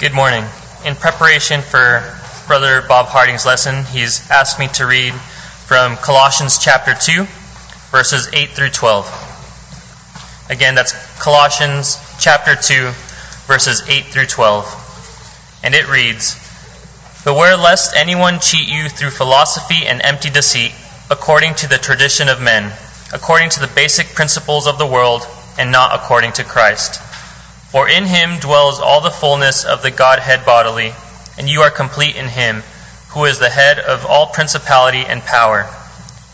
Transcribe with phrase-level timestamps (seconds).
[0.00, 0.44] Good morning.
[0.84, 2.02] In preparation for
[2.48, 7.22] Brother Bob Harding's lesson, he's asked me to read from Colossians chapter 2,
[7.92, 10.46] verses 8 through 12.
[10.50, 12.90] Again, that's Colossians chapter 2,
[13.46, 15.60] verses 8 through 12.
[15.62, 16.40] And it reads
[17.22, 20.72] Beware lest anyone cheat you through philosophy and empty deceit,
[21.08, 22.72] according to the tradition of men,
[23.12, 25.24] according to the basic principles of the world,
[25.56, 27.00] and not according to Christ.
[27.74, 30.94] For in him dwells all the fullness of the Godhead bodily,
[31.36, 32.62] and you are complete in him,
[33.08, 35.68] who is the head of all principality and power.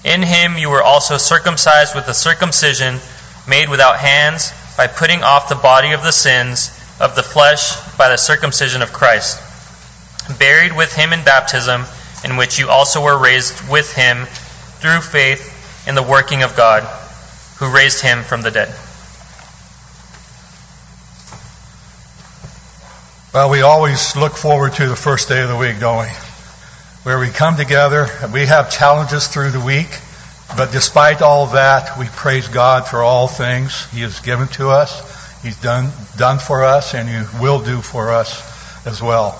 [0.04, 3.00] In him you were also circumcised with a circumcision
[3.48, 8.10] made without hands, by putting off the body of the sins of the flesh by
[8.10, 9.40] the circumcision of Christ,
[10.38, 11.86] buried with him in baptism,
[12.22, 14.26] in which you also were raised with him
[14.80, 16.82] through faith in the working of God,
[17.56, 18.74] who raised him from the dead.
[23.32, 26.12] Well, we always look forward to the first day of the week, don't we?
[27.04, 29.86] Where we come together, we have challenges through the week,
[30.56, 35.42] but despite all that, we praise God for all things He has given to us,
[35.44, 39.38] He's done, done for us, and He will do for us as well.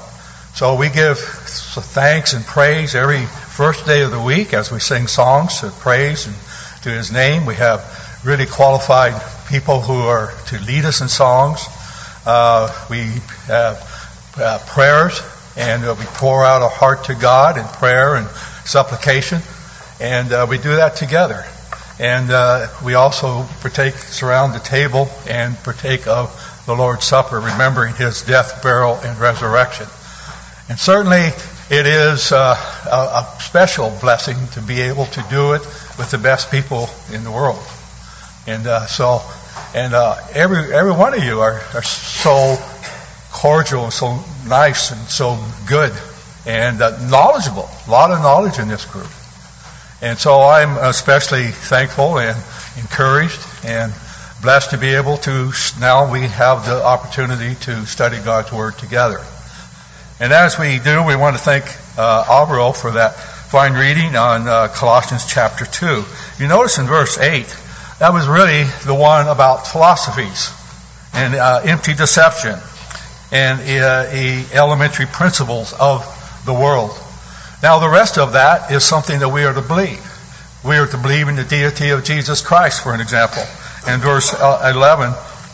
[0.55, 5.09] So we give thanks and praise every first day of the week as we sing
[5.09, 6.37] songs of praise and
[6.85, 7.45] to His name.
[7.45, 11.67] We have really qualified people who are to lead us in songs.
[12.27, 12.99] Uh, we
[13.47, 15.23] have uh, prayers,
[15.57, 18.29] and uh, we pour out our heart to God in prayer and
[18.67, 19.41] supplication,
[20.01, 21.45] and uh, we do that together.
[21.99, 27.95] And uh, we also partake, surround the table, and partake of the Lord's Supper, remembering
[27.95, 29.87] His death, burial, and resurrection.
[30.69, 31.29] And certainly,
[31.71, 32.55] it is uh,
[32.87, 35.63] a, a special blessing to be able to do it
[35.97, 37.63] with the best people in the world.
[38.47, 39.23] And so
[39.75, 42.57] and uh, every every one of you are, are so
[43.33, 45.93] cordial and so nice and so good
[46.47, 47.69] and uh, knowledgeable.
[47.87, 49.11] A lot of knowledge in this group.
[50.03, 52.37] And so I'm especially thankful and
[52.79, 53.93] encouraged and
[54.43, 59.21] blessed to be able to now we have the opportunity to study God's Word together.
[60.19, 61.65] And as we do, we want to thank
[61.99, 63.15] uh, for that
[63.51, 66.05] fine reading on uh, Colossians chapter 2.
[66.39, 67.45] You notice in verse 8,
[68.01, 70.51] that was really the one about philosophies
[71.13, 72.59] and uh, empty deception
[73.31, 76.03] and uh, elementary principles of
[76.47, 76.99] the world.
[77.63, 80.01] Now, the rest of that is something that we are to believe.
[80.65, 83.43] We are to believe in the deity of Jesus Christ, for an example.
[83.87, 85.13] In verse uh, 11,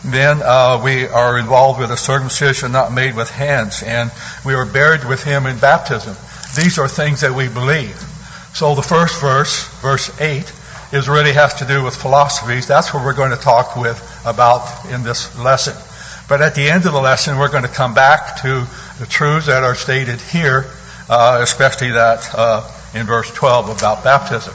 [0.09, 4.09] then uh, we are involved with a circumcision not made with hands, and
[4.45, 6.15] we are buried with him in baptism.
[6.55, 7.97] These are things that we believe.
[8.53, 10.49] So the first verse, verse 8,
[10.91, 12.67] is really has to do with philosophies.
[12.67, 15.75] That's what we're going to talk with about in this lesson.
[16.29, 18.67] But at the end of the lesson, we're going to come back to
[18.99, 20.65] the truths that are stated here,
[21.09, 24.53] uh, especially that uh, in verse 12 about baptism.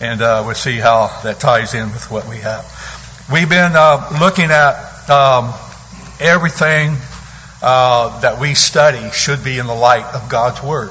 [0.00, 2.64] And uh, we'll see how that ties in with what we have.
[3.32, 5.52] We've been uh, looking at um,
[6.20, 6.96] everything
[7.62, 10.90] uh, that we study should be in the light of God's Word.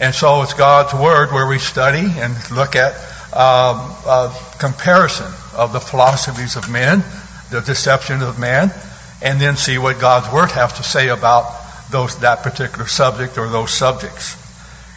[0.00, 2.94] And so it's God's Word where we study and look at
[4.58, 7.04] comparison of the philosophies of men,
[7.50, 8.72] the deception of man,
[9.22, 11.52] and then see what God's Word has to say about
[11.90, 14.36] those, that particular subject or those subjects.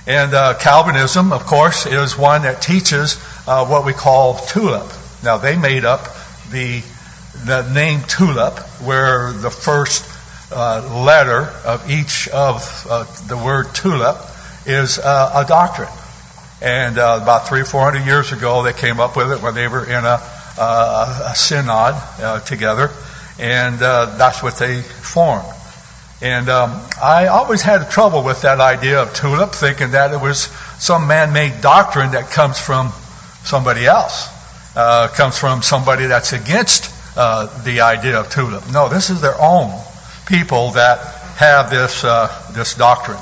[0.07, 3.17] And uh, Calvinism, of course, is one that teaches
[3.47, 4.91] uh, what we call tulip.
[5.23, 6.01] Now, they made up
[6.49, 6.81] the,
[7.45, 10.03] the name tulip, where the first
[10.51, 14.17] uh, letter of each of uh, the word tulip
[14.65, 15.89] is uh, a doctrine.
[16.61, 19.69] And uh, about three four hundred years ago, they came up with it when they
[19.69, 20.19] were in a,
[20.57, 22.91] a synod uh, together,
[23.39, 25.47] and uh, that's what they formed.
[26.21, 26.71] And um,
[27.01, 30.49] I always had trouble with that idea of tulip, thinking that it was
[30.79, 32.91] some man-made doctrine that comes from
[33.45, 34.27] somebody else,
[34.75, 38.69] uh, comes from somebody that's against uh, the idea of tulip.
[38.69, 39.71] No, this is their own
[40.25, 40.99] people that
[41.37, 42.01] have this
[42.53, 43.17] this doctrine.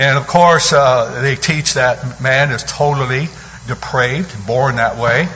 [0.00, 3.28] And of course, uh, they teach that man is totally
[3.68, 5.28] depraved, born that way.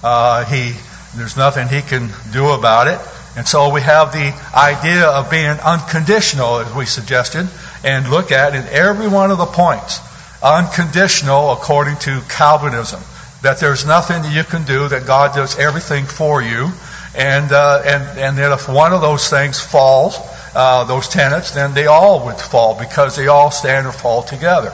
[0.00, 0.74] Uh, he,
[1.16, 3.00] there's nothing he can do about it.
[3.36, 7.48] And so we have the idea of being unconditional, as we suggested,
[7.82, 9.98] and look at in every one of the points.
[10.40, 13.00] Unconditional according to Calvinism.
[13.42, 16.70] That there's nothing that you can do, that God does everything for you.
[17.16, 20.16] And, uh, and, and that if one of those things falls,
[20.54, 24.72] uh, those tenets, then they all would fall because they all stand or fall together.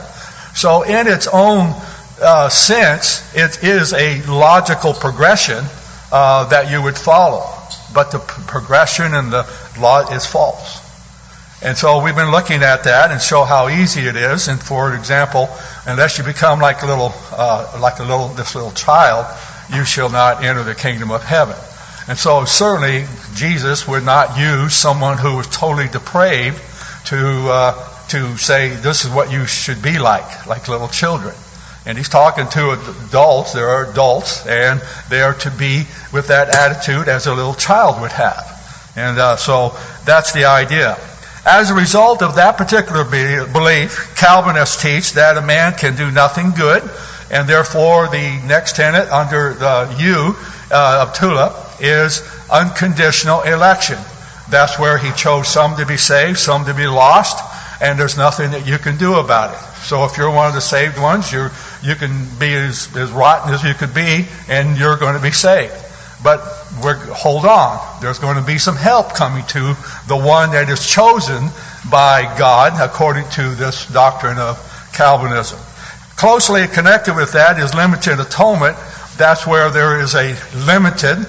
[0.55, 1.75] So, in its own
[2.21, 5.65] uh, sense, it is a logical progression
[6.11, 7.47] uh, that you would follow.
[7.95, 9.49] But the p- progression and the
[9.79, 10.85] law is false.
[11.61, 14.47] And so we've been looking at that and show how easy it is.
[14.49, 15.49] And for example,
[15.87, 19.27] unless you become like a little, uh, like a little, this little child,
[19.73, 21.57] you shall not enter the kingdom of heaven.
[22.09, 26.59] And so certainly Jesus would not use someone who was totally depraved
[27.07, 31.35] to uh, to say this is what you should be like, like little children.
[31.85, 32.73] And he's talking to
[33.07, 33.53] adults.
[33.53, 38.01] There are adults, and they are to be with that attitude as a little child
[38.01, 38.93] would have.
[38.97, 39.77] And uh, so
[40.07, 40.97] that's the idea.
[41.45, 46.53] As a result of that particular belief, Calvinists teach that a man can do nothing
[46.53, 46.83] good,
[47.31, 50.37] and therefore the next tenet under the U
[50.71, 53.99] uh, of TULIP is unconditional election.
[54.51, 57.39] That's where he chose some to be saved, some to be lost,
[57.83, 59.61] and there's nothing that you can do about it.
[59.85, 61.49] So if you're one of the saved ones, you
[61.83, 65.31] you can be as, as rotten as you could be, and you're going to be
[65.31, 65.75] saved.
[66.23, 66.41] But
[66.83, 68.01] we hold on.
[68.01, 69.77] There's going to be some help coming to
[70.09, 71.51] the one that is chosen
[71.91, 74.59] by God according to this doctrine of
[74.93, 75.59] Calvinism.
[76.17, 78.77] Closely connected with that is limited atonement.
[79.17, 80.37] That's where there is a
[80.67, 81.27] limited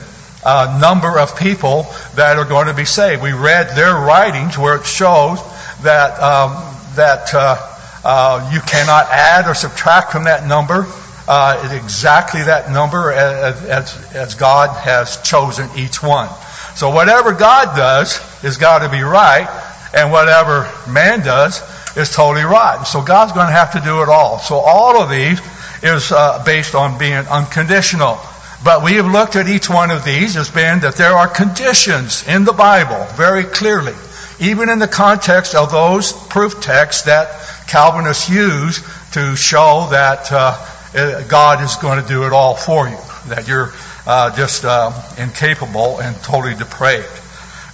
[0.50, 1.84] uh, number of people
[2.16, 3.22] that are going to be saved.
[3.22, 5.40] We read their writings where it shows
[5.84, 6.52] that um,
[6.96, 7.58] that uh,
[8.04, 10.88] uh, you cannot add or subtract from that number
[11.30, 16.28] uh, exactly that number as, as, as God has chosen each one.
[16.76, 19.48] So whatever God does is got to be right,
[19.94, 21.62] and whatever man does
[21.96, 22.84] is totally right.
[22.84, 24.40] So God's going to have to do it all.
[24.40, 25.40] So all of these
[25.84, 28.18] is uh, based on being unconditional.
[28.64, 32.28] But we have looked at each one of these as being that there are conditions
[32.28, 33.94] in the Bible very clearly,
[34.40, 37.30] even in the context of those proof texts that
[37.68, 38.84] Calvinists use
[39.14, 40.58] to show that uh,
[40.94, 42.98] uh, God is going to do it all for you,
[43.28, 43.72] that you're
[44.06, 47.08] uh, just uh, incapable and totally depraved.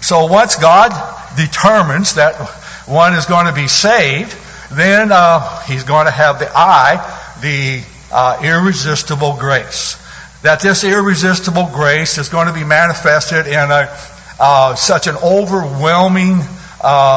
[0.02, 0.92] So once God
[1.36, 2.36] determines that
[2.86, 4.38] one is going to be saved,
[4.72, 6.98] then uh, he's going to have the eye,
[7.42, 9.98] the uh, irresistible grace.
[10.46, 13.90] That this irresistible grace is going to be manifested in a,
[14.40, 16.42] uh, such an overwhelming,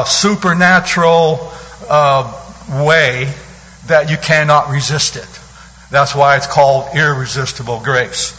[0.07, 1.53] supernatural
[2.71, 3.31] way
[3.89, 5.29] that you cannot resist it.
[5.91, 8.33] That's why it's called irresistible grace.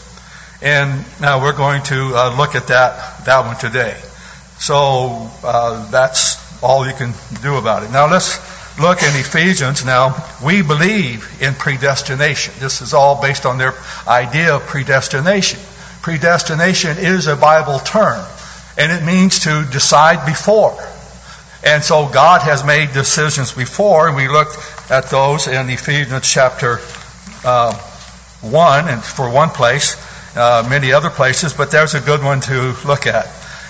[0.60, 3.96] And now we're going to uh, look at that, that one today.
[4.58, 7.92] So uh, that's all you can do about it.
[7.92, 8.38] Now let's
[8.78, 9.84] look in Ephesians.
[9.84, 10.14] Now
[10.44, 12.54] we believe in predestination.
[12.58, 13.74] This is all based on their
[14.06, 15.60] idea of predestination.
[16.02, 18.24] Predestination is a Bible term,
[18.78, 20.78] and it means to decide before.
[21.62, 24.56] And so God has made decisions before, and we looked
[24.90, 26.80] at those in Ephesians chapter
[27.44, 27.74] uh,
[28.40, 29.96] one, and for one place,
[30.36, 33.26] uh, many other places, but there's a good one to look at.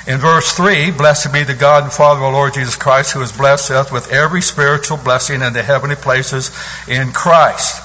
[0.07, 3.21] In verse 3, blessed be the God and Father of our Lord Jesus Christ, who
[3.21, 6.51] has blessed us with every spiritual blessing in the heavenly places
[6.89, 7.83] in Christ.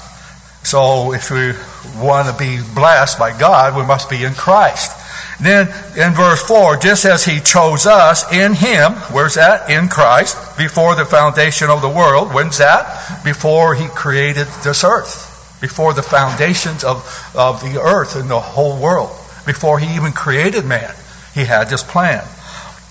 [0.66, 1.52] So if we
[2.00, 4.92] want to be blessed by God, we must be in Christ.
[5.40, 9.68] Then in verse 4, just as he chose us in him, where's that?
[9.68, 12.32] In Christ, before the foundation of the world.
[12.32, 13.22] When's that?
[13.24, 18.78] Before he created this earth before the foundations of, of the earth and the whole
[18.78, 19.10] world.
[19.46, 20.92] Before he even created man,
[21.36, 22.24] he had this plan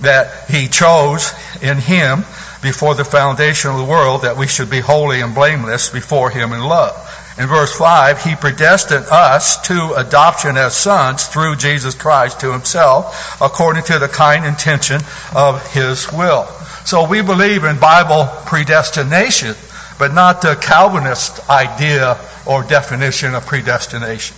[0.02, 2.20] that he chose in him
[2.62, 6.54] before the foundation of the world that we should be holy and blameless before him
[6.54, 6.96] in love.
[7.38, 13.42] In verse 5, he predestined us to adoption as sons through Jesus Christ to himself
[13.42, 15.02] according to the kind intention
[15.36, 16.46] of his will.
[16.86, 19.56] So we believe in Bible predestination
[19.98, 24.36] but not the Calvinist idea or definition of predestination,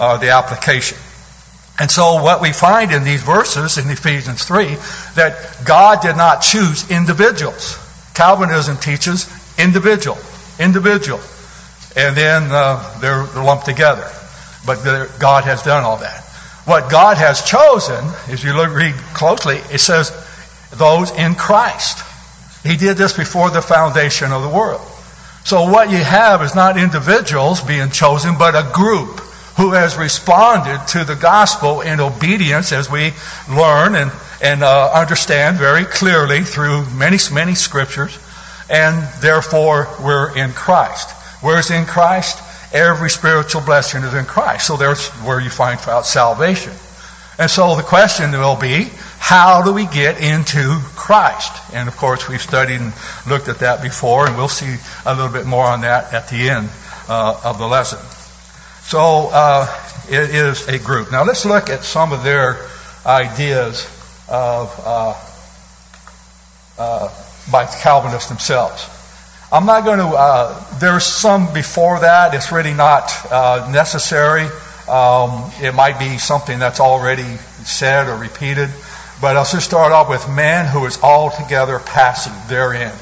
[0.00, 0.98] or the application.
[1.80, 4.76] And so what we find in these verses in Ephesians 3,
[5.14, 7.78] that God did not choose individuals.
[8.12, 9.26] Calvinism teaches
[9.58, 10.18] individual,
[10.58, 11.20] individual.
[11.96, 14.06] And then uh, they're lumped together.
[14.66, 14.84] But
[15.18, 16.22] God has done all that.
[16.66, 20.12] What God has chosen, if you look, read closely, it says
[20.72, 22.04] those in Christ.
[22.62, 24.86] He did this before the foundation of the world.
[25.44, 29.22] So what you have is not individuals being chosen, but a group
[29.56, 33.12] who has responded to the gospel in obedience as we
[33.48, 34.10] learn and,
[34.42, 38.18] and uh, understand very clearly through many, many scriptures.
[38.68, 41.10] And therefore, we're in Christ.
[41.42, 42.38] Where's in Christ?
[42.72, 44.66] Every spiritual blessing is in Christ.
[44.66, 46.72] So there's where you find salvation.
[47.38, 48.88] And so the question will be,
[49.18, 51.52] how do we get into Christ?
[51.72, 52.92] And of course, we've studied and
[53.26, 54.76] looked at that before, and we'll see
[55.06, 56.68] a little bit more on that at the end
[57.08, 57.98] uh, of the lesson.
[58.90, 59.72] So uh,
[60.08, 61.12] it is a group.
[61.12, 62.58] Now let's look at some of their
[63.06, 63.86] ideas
[64.28, 65.14] of uh,
[66.76, 67.08] uh
[67.52, 68.88] by Calvinists themselves.
[69.52, 72.34] I'm not going to, uh, there's some before that.
[72.34, 74.48] It's really not uh, necessary.
[74.88, 78.70] Um, it might be something that's already said or repeated.
[79.20, 82.92] But I'll just start off with man who is altogether passive therein.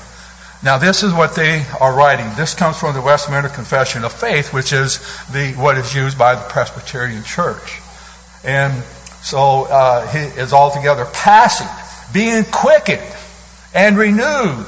[0.62, 2.26] Now, this is what they are writing.
[2.36, 4.98] This comes from the Westminster Confession of Faith, which is
[5.30, 7.80] the what is used by the Presbyterian Church.
[8.42, 8.82] And
[9.22, 11.68] so uh, he is altogether passive,
[12.12, 13.06] being quickened
[13.72, 14.66] and renewed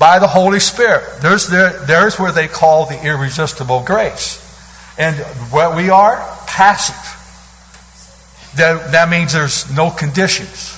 [0.00, 1.20] by the Holy Spirit.
[1.20, 4.44] There's, the, there's where they call the irresistible grace.
[4.98, 5.14] And
[5.52, 6.16] what we are,
[6.48, 6.96] passive.
[8.56, 10.76] That, that means there's no conditions.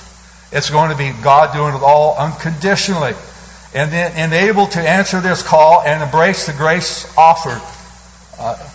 [0.51, 3.13] It's going to be God doing it all unconditionally
[3.73, 7.61] and then and able to answer this call and embrace the grace offered.
[8.39, 8.69] Uh,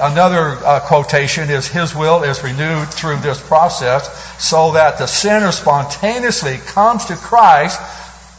[0.00, 4.08] another uh, quotation is His will is renewed through this process
[4.42, 7.80] so that the sinner spontaneously comes to Christ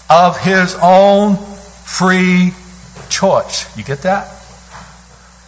[0.09, 2.53] of his own free
[3.09, 3.75] choice.
[3.77, 4.33] You get that?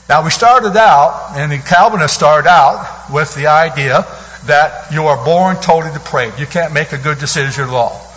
[0.09, 4.05] Now we started out, and the Calvinists started out with the idea
[4.45, 6.39] that you are born totally depraved.
[6.39, 8.08] You can't make a good decision at all.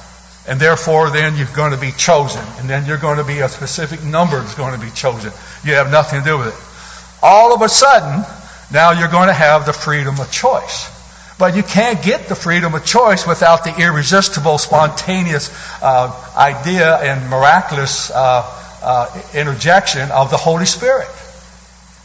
[0.47, 2.45] And therefore, then you're going to be chosen.
[2.59, 5.33] And then you're going to be a specific number that's going to be chosen.
[5.65, 7.25] You have nothing to do with it.
[7.25, 8.25] All of a sudden,
[8.73, 10.91] now you're going to have the freedom of choice.
[11.39, 15.51] But you can't get the freedom of choice without the irresistible, spontaneous
[15.83, 18.43] uh, idea and miraculous uh,
[18.83, 21.09] uh, interjection of the Holy Spirit.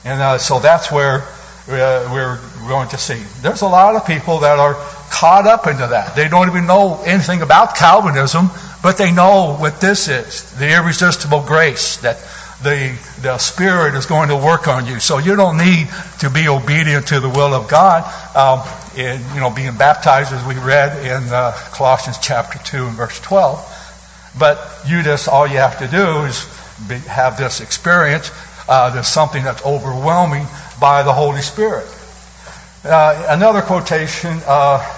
[0.06, 1.27] And uh, so that's where
[1.70, 3.22] uh, we're going to see.
[3.42, 4.76] There's a lot of people that are
[5.10, 6.16] caught up into that.
[6.16, 8.50] They don't even know anything about Calvinism,
[8.82, 12.18] but they know what this is the irresistible grace that
[12.64, 15.00] the, the Spirit is going to work on you.
[15.00, 15.88] So you don't need
[16.20, 18.04] to be obedient to the will of God.
[18.36, 22.96] Um, in, you know, being baptized, as we read in uh, Colossians chapter 2 and
[22.96, 24.34] verse 12.
[24.40, 26.46] But you just, all you have to do is
[26.88, 28.32] be, have this experience.
[28.68, 30.46] Uh, there's something that's overwhelming
[30.80, 31.88] by the Holy Spirit.
[32.84, 34.96] Uh, another quotation, uh,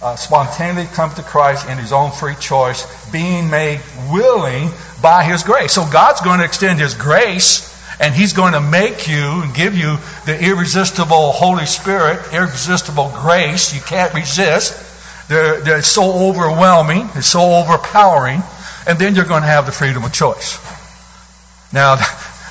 [0.00, 3.80] uh, spontaneously come to Christ in his own free choice, being made
[4.10, 4.70] willing
[5.02, 5.72] by his grace.
[5.72, 9.76] So God's going to extend his grace, and he's going to make you and give
[9.76, 13.74] you the irresistible Holy Spirit, irresistible grace.
[13.74, 14.84] You can't resist.
[15.28, 18.42] They're, they're so overwhelming, it's so overpowering,
[18.86, 20.58] and then you're going to have the freedom of choice.
[21.72, 21.96] Now,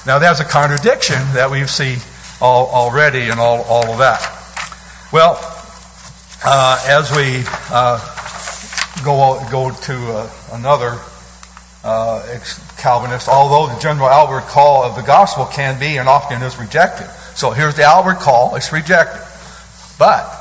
[0.07, 1.97] now that's a contradiction that we see
[2.39, 4.21] all, already and all, all of that.
[5.11, 5.37] Well,
[6.45, 7.99] uh, as we uh,
[9.03, 10.97] go go to uh, another
[11.83, 12.39] uh,
[12.77, 17.09] Calvinist, although the general outward call of the gospel can be and often is rejected.
[17.35, 19.21] So here's the outward call; it's rejected.
[19.99, 20.31] But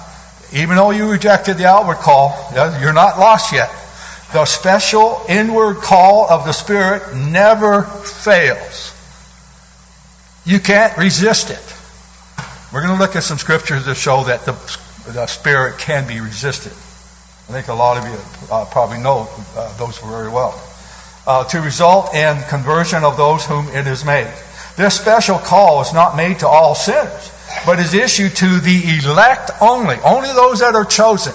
[0.52, 3.70] even though you rejected the outward call, you're not lost yet.
[4.32, 8.92] The special inward call of the Spirit never fails.
[10.47, 11.75] You can't resist it.
[12.73, 14.53] We're going to look at some scriptures that show that the,
[15.11, 16.71] the Spirit can be resisted.
[16.71, 18.17] I think a lot of you
[18.55, 20.55] uh, probably know uh, those very well.
[21.26, 24.33] Uh, to result in conversion of those whom it is made.
[24.76, 27.33] This special call is not made to all sinners,
[27.67, 31.33] but is issued to the elect only, only those that are chosen,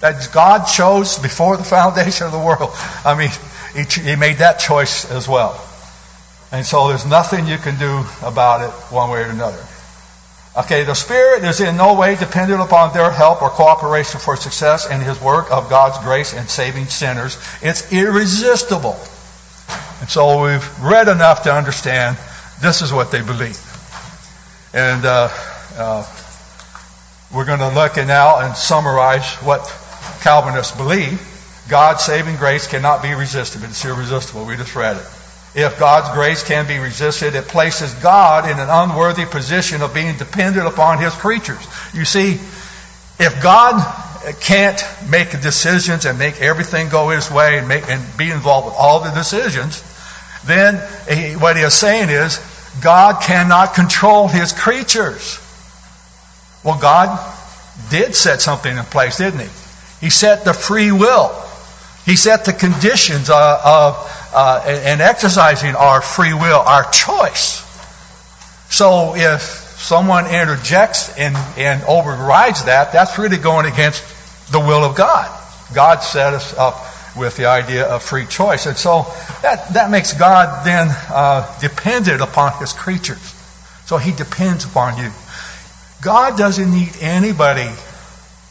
[0.00, 2.70] that God chose before the foundation of the world.
[3.04, 3.30] I mean,
[3.74, 5.60] he, he made that choice as well.
[6.52, 9.62] And so there's nothing you can do about it one way or another.
[10.56, 14.90] Okay, the Spirit is in no way dependent upon their help or cooperation for success
[14.90, 17.36] in His work of God's grace in saving sinners.
[17.60, 18.96] It's irresistible.
[20.00, 22.16] And so we've read enough to understand
[22.62, 23.60] this is what they believe.
[24.72, 25.28] And uh,
[25.76, 26.06] uh,
[27.34, 29.60] we're going to look at now and summarize what
[30.22, 31.20] Calvinists believe.
[31.68, 33.62] God's saving grace cannot be resisted.
[33.64, 34.46] It's irresistible.
[34.46, 35.06] We just read it.
[35.56, 40.18] If God's grace can be resisted, it places God in an unworthy position of being
[40.18, 41.66] dependent upon His creatures.
[41.94, 42.32] You see,
[43.18, 43.80] if God
[44.40, 48.74] can't make decisions and make everything go His way and, make, and be involved with
[48.76, 49.82] all the decisions,
[50.44, 50.74] then
[51.08, 52.38] he, what He is saying is
[52.82, 55.40] God cannot control His creatures.
[56.62, 57.18] Well, God
[57.88, 59.48] did set something in place, didn't He?
[60.02, 61.45] He set the free will.
[62.06, 67.64] He set the conditions uh, of uh, and exercising our free will, our choice.
[68.70, 74.04] So if someone interjects and, and overrides that, that's really going against
[74.52, 75.28] the will of God.
[75.74, 76.76] God set us up
[77.16, 78.66] with the idea of free choice.
[78.66, 79.06] And so
[79.42, 83.34] that, that makes God then uh, dependent upon his creatures.
[83.86, 85.10] So he depends upon you.
[86.02, 87.70] God doesn't need anybody.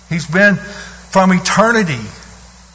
[0.10, 2.02] He's been from eternity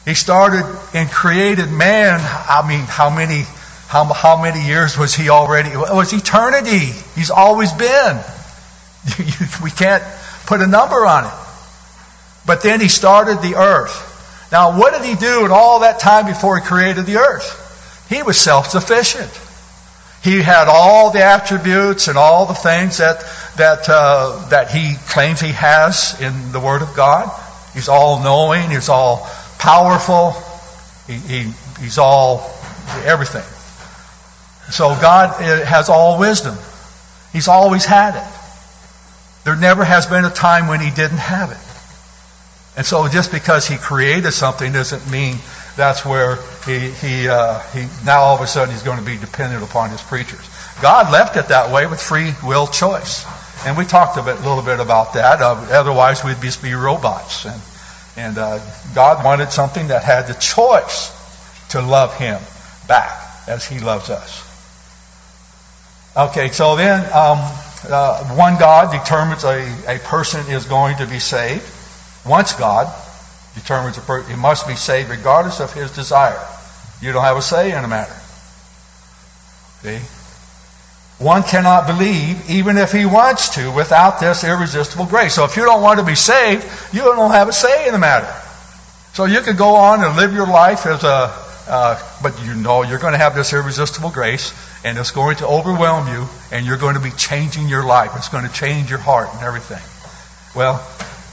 [0.05, 2.19] He started and created man.
[2.21, 3.43] I mean, how many,
[3.87, 5.69] how, how many years was he already?
[5.69, 6.93] It was eternity.
[7.15, 8.19] He's always been.
[9.63, 10.03] we can't
[10.47, 11.33] put a number on it.
[12.45, 14.49] But then he started the earth.
[14.51, 18.07] Now, what did he do in all that time before he created the earth?
[18.09, 19.31] He was self-sufficient.
[20.23, 23.23] He had all the attributes and all the things that
[23.57, 27.31] that uh, that he claims he has in the Word of God.
[27.73, 28.69] He's all knowing.
[28.69, 29.27] He's all
[29.61, 30.33] powerful.
[31.07, 32.51] He, he, he's all
[33.05, 33.45] everything.
[34.71, 36.57] So God uh, has all wisdom.
[37.31, 38.27] He's always had it.
[39.45, 42.77] There never has been a time when he didn't have it.
[42.77, 45.35] And so just because he created something doesn't mean
[45.75, 49.17] that's where he, he, uh, he, now all of a sudden he's going to be
[49.17, 50.47] dependent upon his preachers.
[50.81, 53.25] God left it that way with free will choice.
[53.65, 55.41] And we talked a, bit, little bit about that.
[55.41, 57.45] Uh, otherwise, we'd just be robots.
[57.45, 57.61] And,
[58.17, 58.59] and uh,
[58.93, 61.11] God wanted something that had the choice
[61.69, 62.39] to love him
[62.87, 63.11] back
[63.47, 64.47] as he loves us.
[66.15, 67.39] Okay, so then um,
[67.87, 71.63] uh, one God determines a, a person is going to be saved.
[72.25, 72.93] Once God
[73.55, 76.39] determines a person, he must be saved regardless of his desire.
[77.01, 78.15] You don't have a say in the matter.
[79.83, 79.99] See?
[81.21, 85.35] One cannot believe, even if he wants to, without this irresistible grace.
[85.35, 87.99] So if you don't want to be saved, you don't have a say in the
[87.99, 88.33] matter.
[89.13, 91.31] So you can go on and live your life as a,
[91.67, 94.51] uh, but you know you're going to have this irresistible grace,
[94.83, 98.13] and it's going to overwhelm you, and you're going to be changing your life.
[98.15, 99.83] It's going to change your heart and everything.
[100.55, 100.83] Well,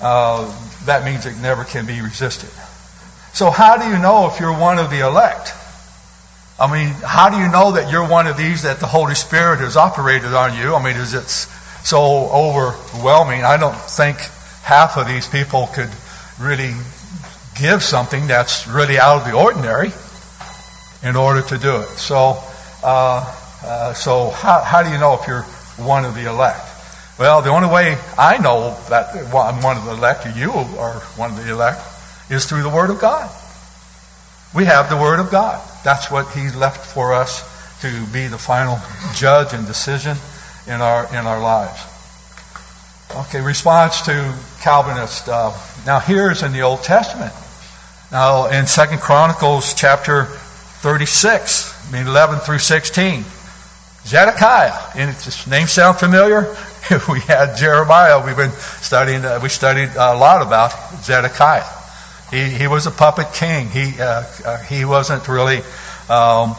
[0.02, 0.54] uh,
[0.84, 2.50] that means it never can be resisted.
[3.32, 5.54] So how do you know if you're one of the elect?
[6.60, 9.60] I mean, how do you know that you're one of these that the Holy Spirit
[9.60, 10.74] has operated on you?
[10.74, 13.44] I mean, is it so overwhelming?
[13.44, 14.18] I don't think
[14.62, 15.90] half of these people could
[16.40, 16.74] really
[17.54, 19.92] give something that's really out of the ordinary
[21.04, 21.88] in order to do it.
[21.90, 22.42] So,
[22.82, 25.42] uh, uh, so how, how do you know if you're
[25.78, 26.64] one of the elect?
[27.18, 30.94] Well, the only way I know that I'm one of the elect, or you are
[31.16, 31.80] one of the elect,
[32.30, 33.30] is through the Word of God.
[34.54, 35.60] We have the Word of God.
[35.88, 37.40] That's what He left for us
[37.80, 38.78] to be the final
[39.14, 40.18] judge and decision
[40.66, 41.80] in our in our lives.
[43.16, 45.30] Okay, response to Calvinist.
[45.30, 45.50] Uh,
[45.86, 47.32] now, here's in the Old Testament.
[48.12, 53.24] Now, in Second Chronicles chapter 36, I mean 11 through 16,
[54.04, 54.78] Zedekiah.
[54.94, 56.54] And its name sound familiar?
[57.08, 58.22] we had Jeremiah.
[58.26, 59.24] We've been studying.
[59.24, 60.72] Uh, we studied a lot about
[61.02, 61.77] Zedekiah.
[62.30, 63.68] He he was a puppet king.
[63.68, 65.58] He uh, uh, he wasn't really
[66.08, 66.56] um,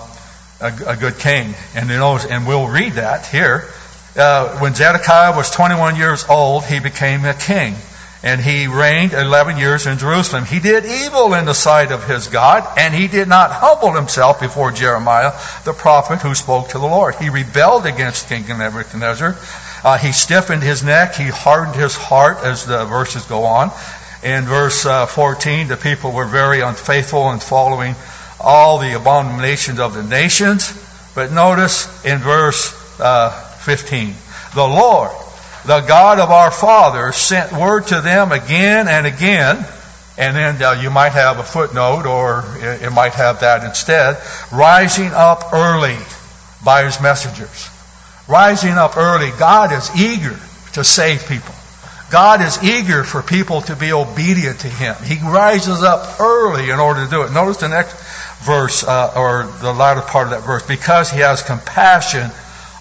[0.60, 1.54] a, a, good king.
[1.76, 3.68] And you know, and we'll read that here.
[4.16, 7.76] Uh, when Zedekiah was 21 years old, he became a king.
[8.22, 10.44] And he reigned 11 years in Jerusalem.
[10.44, 14.42] He did evil in the sight of his God, and he did not humble himself
[14.42, 15.32] before Jeremiah,
[15.64, 17.16] the prophet who spoke to the Lord.
[17.16, 19.38] He rebelled against King Nebuchadnezzar
[19.84, 21.16] uh, he stiffened his neck.
[21.16, 23.72] He hardened his heart as the verses go on.
[24.24, 27.96] In verse uh, 14, the people were very unfaithful in following
[28.40, 30.74] all the abominations of the nations.
[31.16, 34.14] But notice in verse uh, 15,
[34.56, 35.12] the Lord,
[35.66, 39.66] the God of our fathers, sent word to them again and again.
[40.18, 44.22] And then uh, you might have a footnote, or it, it might have that instead.
[44.52, 45.98] Rising up early
[46.64, 47.70] by his messengers
[48.30, 49.32] rising up early.
[49.38, 50.40] God is eager
[50.74, 51.56] to save people.
[52.10, 54.95] God is eager for people to be obedient to Him.
[55.04, 57.32] He rises up early in order to do it.
[57.32, 57.95] Notice the next
[58.43, 62.30] verse, uh, or the latter part of that verse, because He has compassion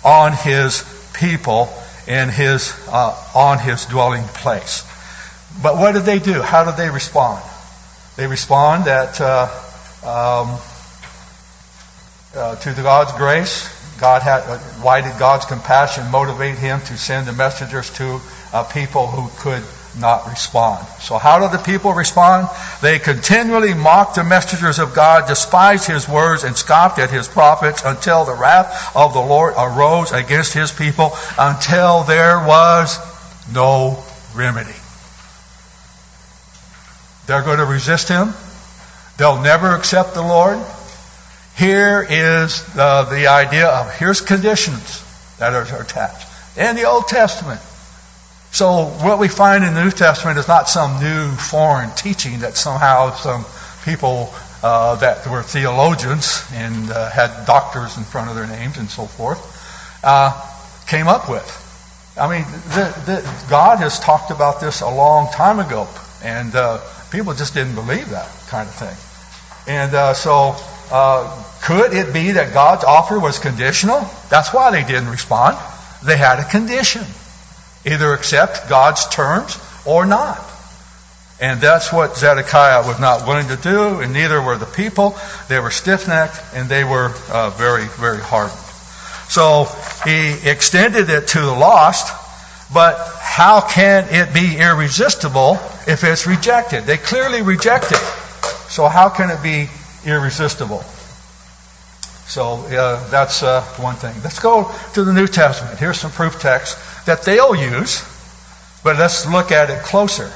[0.04, 1.68] on His people
[2.06, 4.84] in His, uh, on His dwelling place.
[5.62, 6.40] But what did they do?
[6.40, 7.42] How did they respond?
[8.16, 9.48] They respond that uh,
[10.04, 10.58] um,
[12.34, 17.26] uh, to God's grace, God had, uh, why did God's compassion motivate him to send
[17.26, 18.20] the messengers to
[18.52, 19.62] uh, people who could
[19.98, 20.86] not respond?
[21.00, 22.48] So how did the people respond?
[22.82, 27.82] They continually mocked the messengers of God, despised his words, and scoffed at his prophets
[27.84, 32.98] until the wrath of the Lord arose against his people until there was
[33.52, 34.02] no
[34.34, 34.74] remedy.
[37.26, 38.32] They're going to resist him.
[39.18, 40.58] They'll never accept the Lord.
[41.56, 45.04] Here is the, the idea of here's conditions
[45.38, 46.26] that are attached.
[46.56, 47.60] In the Old Testament.
[48.50, 52.56] So what we find in the New Testament is not some new foreign teaching that
[52.56, 53.44] somehow some
[53.84, 54.32] people
[54.62, 59.06] uh, that were theologians and uh, had doctors in front of their names and so
[59.06, 59.38] forth
[60.02, 60.32] uh,
[60.86, 61.46] came up with.
[62.18, 65.86] I mean, the, the, God has talked about this a long time ago,
[66.24, 66.80] and uh,
[67.12, 68.96] people just didn't believe that kind of thing.
[69.72, 70.56] And uh, so,
[70.90, 74.00] uh, could it be that God's offer was conditional?
[74.30, 75.56] That's why they didn't respond.
[76.02, 77.04] They had a condition.
[77.84, 80.38] Either accept God's terms or not.
[81.40, 85.16] And that's what Zedekiah was not willing to do, and neither were the people.
[85.48, 88.58] They were stiff necked and they were uh, very, very hardened.
[89.28, 89.68] So
[90.04, 92.12] he extended it to the lost,
[92.72, 96.84] but how can it be irresistible if it's rejected?
[96.84, 98.02] They clearly reject it.
[98.68, 99.68] So how can it be
[100.04, 100.82] irresistible?
[102.28, 104.14] So uh, that's uh, one thing.
[104.22, 105.78] Let's go to the New Testament.
[105.78, 108.04] Here's some proof text that they'll use,
[108.84, 110.30] but let's look at it closer.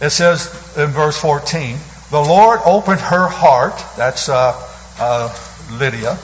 [0.00, 1.78] It says in verse 14,
[2.10, 3.80] the Lord opened her heart.
[3.96, 4.60] That's uh,
[4.98, 5.32] uh,
[5.70, 6.18] Lydia,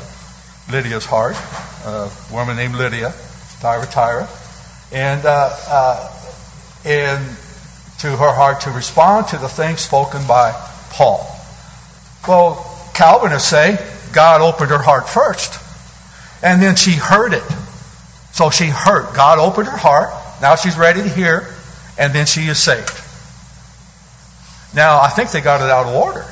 [0.68, 1.36] Lydia's heart,
[1.86, 4.28] a woman named Lydia, Thyatira,
[4.90, 6.12] and uh, uh,
[6.84, 7.24] and
[8.00, 10.50] to her heart to respond to the things spoken by
[10.90, 11.24] Paul.
[12.26, 13.78] Well, Calvinists say
[14.12, 15.58] God opened her heart first,
[16.42, 17.44] and then she heard it.
[18.32, 19.14] So she heard.
[19.14, 20.10] God opened her heart.
[20.40, 21.46] Now she's ready to hear,
[21.98, 22.96] and then she is saved.
[24.74, 26.24] Now, I think they got it out of order.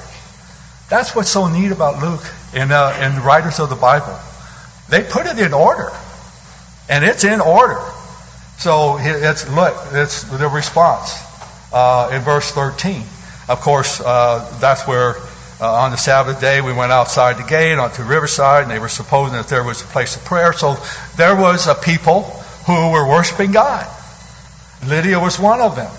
[0.88, 4.18] That's what's so neat about Luke and, uh, and the writers of the Bible.
[4.88, 5.90] They put it in order.
[6.88, 7.80] And it's in order.
[8.58, 11.14] So it's, look, it's the response
[11.72, 13.02] uh, in verse 13.
[13.48, 15.16] Of course, uh, that's where
[15.60, 18.88] uh, on the Sabbath day we went outside the gate onto Riverside, and they were
[18.88, 20.52] supposing that there was a place of prayer.
[20.52, 20.76] So
[21.16, 22.22] there was a people
[22.66, 23.86] who were worshiping God.
[24.86, 25.90] Lydia was one of them.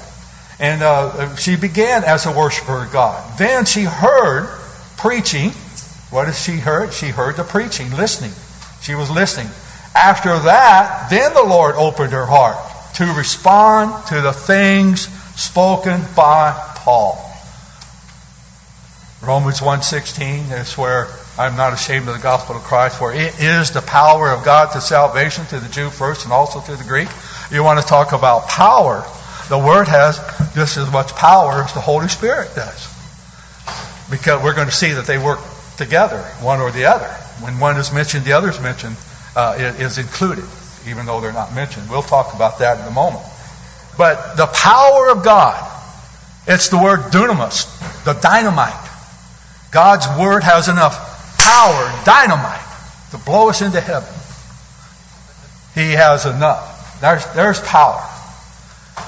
[0.60, 3.38] And uh, she began as a worshiper of God.
[3.38, 4.48] Then she heard
[4.98, 5.52] preaching.
[6.10, 6.94] What did she heard?
[6.94, 8.32] She heard the preaching, listening.
[8.82, 9.48] She was listening.
[9.96, 12.58] After that, then the Lord opened her heart
[12.96, 17.29] to respond to the things spoken by Paul.
[19.22, 23.72] Romans 1.16 is where I'm not ashamed of the gospel of Christ, for it is
[23.72, 27.10] the power of God to salvation to the Jew first and also to the Greek.
[27.52, 29.06] You want to talk about power.
[29.50, 30.18] The Word has
[30.56, 32.88] just as much power as the Holy Spirit does.
[34.10, 35.40] Because we're going to see that they work
[35.76, 37.10] together, one or the other.
[37.44, 38.96] When one is mentioned, the other is mentioned,
[39.36, 40.46] uh, is included,
[40.88, 41.90] even though they're not mentioned.
[41.90, 43.24] We'll talk about that in a moment.
[43.98, 45.60] But the power of God,
[46.48, 47.68] it's the word dunamis,
[48.06, 48.90] the dynamite.
[49.72, 52.66] God's Word has enough power, dynamite,
[53.12, 54.10] to blow us into heaven.
[55.76, 57.00] He has enough.
[57.02, 58.04] There's, there's power.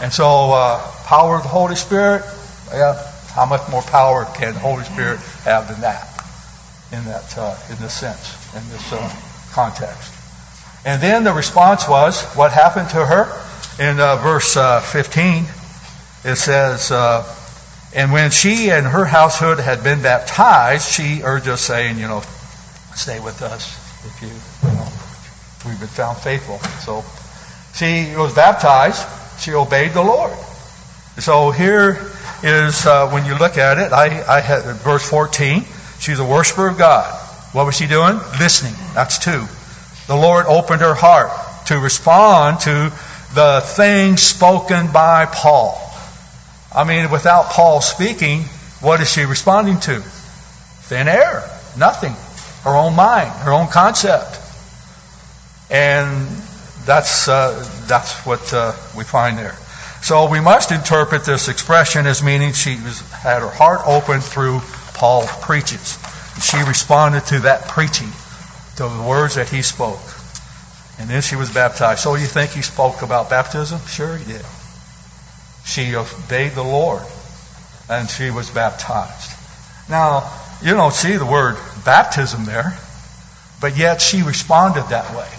[0.02, 2.24] And so, uh, power of the Holy Spirit,
[2.72, 2.94] yeah,
[3.34, 6.08] how much more power can the Holy Spirit have than that?
[6.92, 9.16] In that, uh, in this sense, in this uh,
[9.52, 10.14] context.
[10.86, 13.26] And then the response was, what happened to her?
[13.80, 15.46] In uh, verse uh, 15,
[16.24, 17.24] it says, uh,
[17.94, 22.22] and when she and her household had been baptized, she urged us, saying, you know,
[22.96, 24.30] stay with us if you,
[24.70, 24.88] you know,
[25.66, 26.60] we've been found faithful.
[26.86, 27.04] So
[27.76, 29.06] she was baptized.
[29.40, 30.34] She obeyed the Lord.
[31.20, 32.00] So here
[32.44, 35.66] is, uh, when you look at it, I, I had verse 14.
[36.00, 37.14] She's a worshiper of God.
[37.52, 38.18] What was she doing?
[38.40, 38.74] Listening.
[38.94, 39.46] That's two.
[40.08, 41.32] The Lord opened her heart
[41.68, 42.94] to respond to
[43.34, 45.91] the things spoken by Paul.
[46.74, 48.44] I mean, without Paul speaking,
[48.80, 50.00] what is she responding to?
[50.00, 51.44] Thin air.
[51.78, 52.16] Nothing.
[52.64, 54.40] Her own mind, her own concept.
[55.70, 56.28] And
[56.86, 59.56] that's, uh, that's what uh, we find there.
[60.02, 64.62] So we must interpret this expression as meaning she was, had her heart opened through
[64.94, 66.00] Paul's preaches.
[66.42, 68.10] She responded to that preaching,
[68.78, 70.02] to the words that he spoke.
[71.00, 72.02] And then she was baptized.
[72.02, 73.80] So you think he spoke about baptism?
[73.88, 74.46] Sure he did.
[75.72, 77.02] She obeyed the Lord
[77.90, 79.32] and she was baptized.
[79.90, 80.30] Now,
[80.62, 82.78] you don't see the word baptism there,
[83.62, 85.30] but yet she responded that way.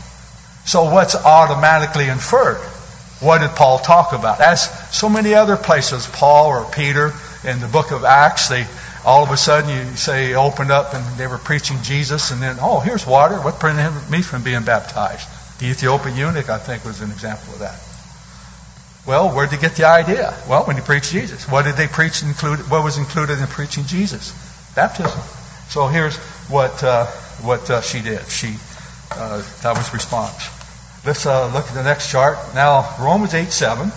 [0.64, 2.62] So what's automatically inferred?
[3.20, 4.40] What did Paul talk about?
[4.40, 7.12] As so many other places, Paul or Peter
[7.44, 8.66] in the book of Acts, they
[9.04, 12.56] all of a sudden you say opened up and they were preaching Jesus and then,
[12.60, 13.36] oh, here's water.
[13.36, 15.28] What prevented me from being baptized?
[15.58, 17.78] The Ethiopian eunuch, I think, was an example of that.
[19.06, 20.32] Well, where did they get the idea?
[20.48, 21.48] Well, when he preached Jesus.
[21.48, 22.22] What did they preach?
[22.22, 24.32] Include, what was included in preaching Jesus?
[24.74, 25.20] Baptism.
[25.68, 26.16] So here's
[26.48, 27.06] what uh,
[27.42, 28.24] what uh, she did.
[28.28, 28.54] She
[29.10, 30.48] uh, that was response.
[31.04, 32.38] Let's uh, look at the next chart.
[32.54, 33.90] Now, Romans 8 7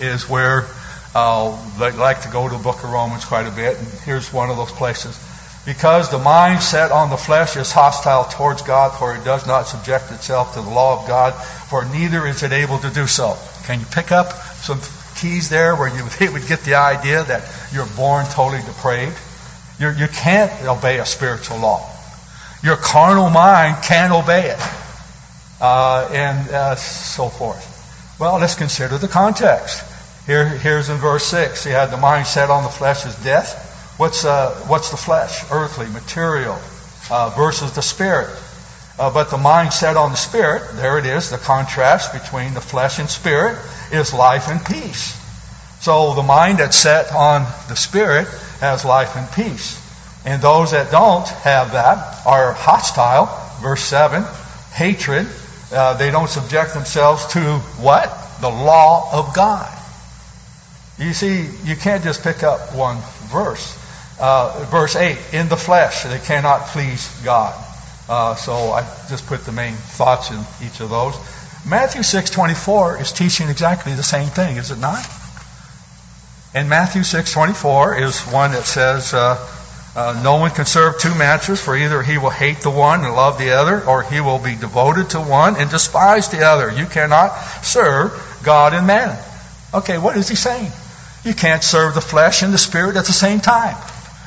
[0.00, 0.66] is where
[1.14, 3.78] uh, I like to go to the book of Romans quite a bit.
[3.78, 5.18] And here's one of those places.
[5.66, 9.68] Because the mind set on the flesh is hostile towards God, for it does not
[9.68, 11.32] subject itself to the law of God,
[11.68, 13.36] for neither is it able to do so.
[13.70, 14.80] Can you pick up some
[15.14, 16.02] keys there where you
[16.32, 19.16] would get the idea that you're born totally depraved?
[19.78, 21.88] You're, you can not obey a spiritual law.
[22.64, 24.58] Your carnal mind can't obey it.
[25.60, 28.16] Uh, and uh, so forth.
[28.18, 29.84] Well, let's consider the context.
[30.26, 31.62] Here, here's in verse 6.
[31.62, 33.94] He had the mind set on the flesh as death.
[33.98, 35.44] What's, uh, what's the flesh?
[35.48, 36.58] Earthly, material,
[37.08, 38.36] uh, versus the spirit.
[39.00, 42.60] Uh, but the mind set on the spirit, there it is, the contrast between the
[42.60, 43.56] flesh and spirit
[43.90, 45.18] is life and peace.
[45.80, 48.28] So the mind that's set on the spirit
[48.60, 49.80] has life and peace.
[50.26, 53.24] And those that don't have that are hostile,
[53.62, 54.22] verse 7,
[54.74, 55.26] hatred.
[55.72, 57.40] Uh, they don't subject themselves to
[57.80, 58.14] what?
[58.42, 59.72] The law of God.
[60.98, 62.98] You see, you can't just pick up one
[63.32, 63.78] verse.
[64.20, 67.54] Uh, verse 8, in the flesh, they cannot please God.
[68.10, 71.14] Uh, so I just put the main thoughts in each of those.
[71.64, 75.06] Matthew 6:24 is teaching exactly the same thing, is it not?
[76.52, 79.38] And Matthew 6:24 is one that says, uh,
[79.94, 83.14] uh, "No one can serve two masters, for either he will hate the one and
[83.14, 86.68] love the other, or he will be devoted to one and despise the other.
[86.68, 88.10] You cannot serve
[88.42, 89.16] God and man."
[89.72, 90.72] Okay, what is he saying?
[91.22, 93.76] You can't serve the flesh and the spirit at the same time.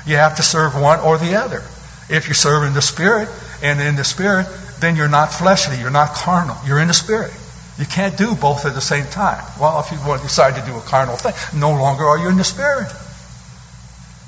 [0.05, 1.63] You have to serve one or the other.
[2.09, 3.29] If you're serving the spirit
[3.61, 4.47] and in the spirit,
[4.79, 7.31] then you're not fleshly, you're not carnal, you're in the spirit.
[7.79, 9.43] You can't do both at the same time.
[9.59, 12.29] Well, if you want to decide to do a carnal thing, no longer are you
[12.29, 12.91] in the spirit.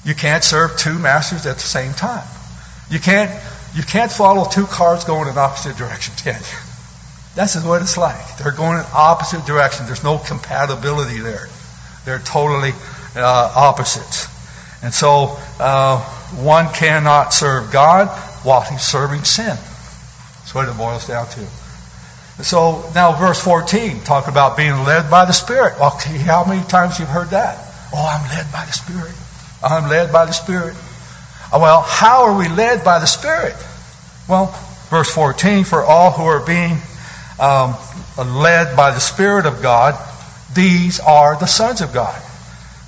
[0.03, 2.25] You can't serve two masters at the same time.
[2.89, 3.31] You can't
[3.75, 6.57] you can't follow two cars going in opposite directions, can you?
[7.35, 8.37] That's what it's like.
[8.37, 9.87] They're going in opposite directions.
[9.87, 11.49] There's no compatibility there.
[12.05, 12.71] They're totally
[13.15, 14.29] uh, opposites.
[14.85, 15.99] And so uh,
[16.37, 18.07] one cannot serve God
[18.45, 19.47] while he's serving sin.
[19.47, 21.39] That's what it boils down to.
[21.39, 25.81] And So now verse 14, talk about being led by the Spirit.
[25.81, 27.57] Okay, how many times you've heard that?
[27.91, 29.15] Oh, I'm led by the Spirit.
[29.63, 30.75] I'm led by the Spirit.
[31.51, 33.55] Uh, well, how are we led by the Spirit?
[34.29, 34.53] Well,
[34.91, 36.77] verse 14, for all who are being
[37.39, 37.73] um,
[38.19, 39.95] led by the Spirit of God,
[40.53, 42.21] these are the sons of God.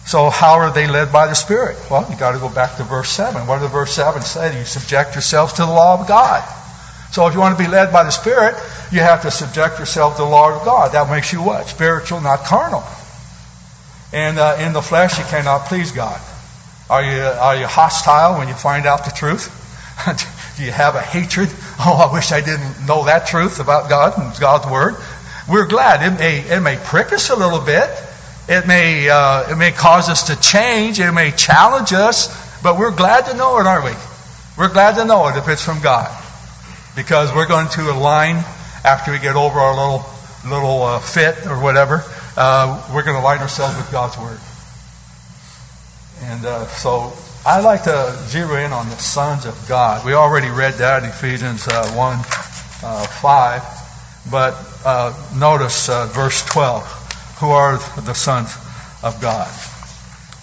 [0.08, 1.78] So how are they led by the Spirit?
[1.92, 3.46] Well, you got to go back to verse 7.
[3.46, 4.58] What does verse 7 say?
[4.58, 6.48] You subject yourselves to the law of God.
[7.12, 8.56] So if you want to be led by the Spirit,
[8.90, 10.94] you have to subject yourself to the law of God.
[10.94, 11.68] That makes you what?
[11.68, 12.86] Spiritual, not carnal.
[14.14, 16.22] And uh, in the flesh, you cannot please God.
[16.90, 19.52] Are you, are you hostile when you find out the truth?
[20.58, 21.50] Do you have a hatred?
[21.80, 24.96] Oh, I wish I didn't know that truth about God and God's Word.
[25.48, 26.02] We're glad.
[26.02, 27.88] It may, it may prick us a little bit.
[28.50, 31.02] It may, uh, it may cause us to change.
[31.02, 32.32] It may challenge us.
[32.62, 33.92] But we're glad to know it, aren't we?
[34.58, 36.10] We're glad to know it if it's from God.
[36.96, 38.38] Because we're going to align
[38.86, 40.06] after we get over our little,
[40.50, 42.04] little uh, fit or whatever.
[42.38, 44.40] Uh, we're going to align ourselves with God's Word.
[46.32, 47.14] And uh, so
[47.46, 50.06] I like to zero in on the sons of God.
[50.06, 52.18] We already read that in Ephesians uh, 1
[52.84, 54.32] uh, 5.
[54.32, 54.56] But
[54.86, 57.07] uh, notice verse 12.
[57.40, 58.56] Who are the sons
[59.04, 59.48] of God?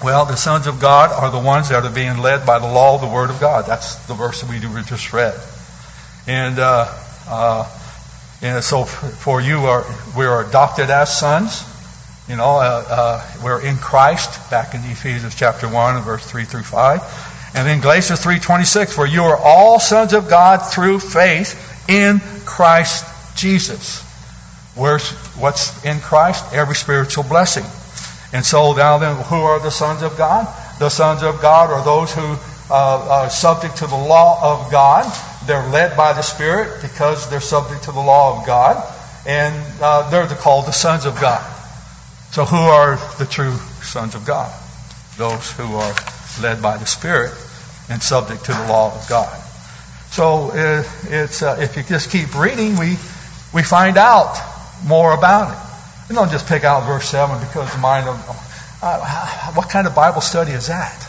[0.03, 2.95] Well, the sons of God are the ones that are being led by the law
[2.95, 3.67] of the Word of God.
[3.67, 5.35] That's the verse that we just read.
[6.27, 7.67] And, uh,
[8.43, 9.85] and so for you, are,
[10.17, 11.65] we are adopted as sons.
[12.29, 16.63] You know, uh, uh, we're in Christ, back in Ephesians chapter 1, verse 3 through
[16.63, 17.53] 5.
[17.55, 23.05] And then Galatians 3.26, for you are all sons of God through faith in Christ
[23.37, 24.03] Jesus.
[24.75, 25.09] Where's,
[25.39, 26.53] what's in Christ?
[26.53, 27.65] Every spiritual blessing.
[28.33, 30.49] And so now then, who are the sons of God?
[30.81, 32.37] The sons of God are those who
[32.71, 35.05] uh, are subject to the law of God.
[35.47, 38.83] They're led by the Spirit because they're subject to the law of God.
[39.27, 41.43] And uh, they're called the sons of God.
[42.33, 44.53] So who are the true sons of God?
[45.17, 45.95] Those who are
[46.43, 47.33] led by the Spirit
[47.89, 49.33] and subject to the law of God.
[50.11, 52.97] So uh, it's uh, if you just keep reading, we
[53.53, 54.37] we find out
[54.85, 55.59] more about it.
[56.09, 58.17] You don't just pick out verse seven because the mind of
[58.83, 61.09] uh, what kind of Bible study is that?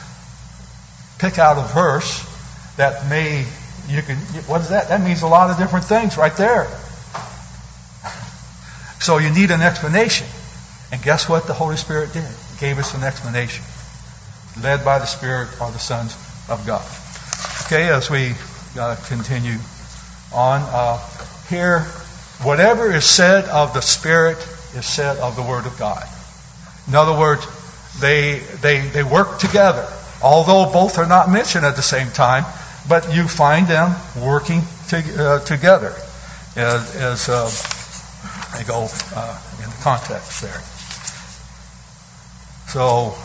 [1.20, 2.26] Pick out a verse
[2.78, 3.46] that may
[3.88, 4.18] you can.
[4.48, 4.90] What is that?
[4.90, 6.68] That means a lot of different things right there.
[9.00, 10.28] So you need an explanation.
[10.92, 12.24] And guess what the Holy Spirit did?
[12.24, 13.66] He gave us an explanation.
[14.62, 16.16] Led by the Spirit are the sons
[16.50, 16.86] of God.
[17.66, 18.34] Okay, as we
[18.80, 19.58] uh, continue
[20.34, 21.00] on, uh,
[21.50, 21.86] here,
[22.44, 24.38] whatever is said of the Spirit
[24.76, 26.06] is said of the Word of God.
[26.88, 27.46] In other words,
[28.00, 29.88] they, they, they work together,
[30.22, 32.46] although both are not mentioned at the same time,
[32.88, 35.96] but you find them working to, uh, together
[36.56, 37.50] as, as uh,
[38.58, 40.62] they go uh, in the context there.
[42.68, 43.16] So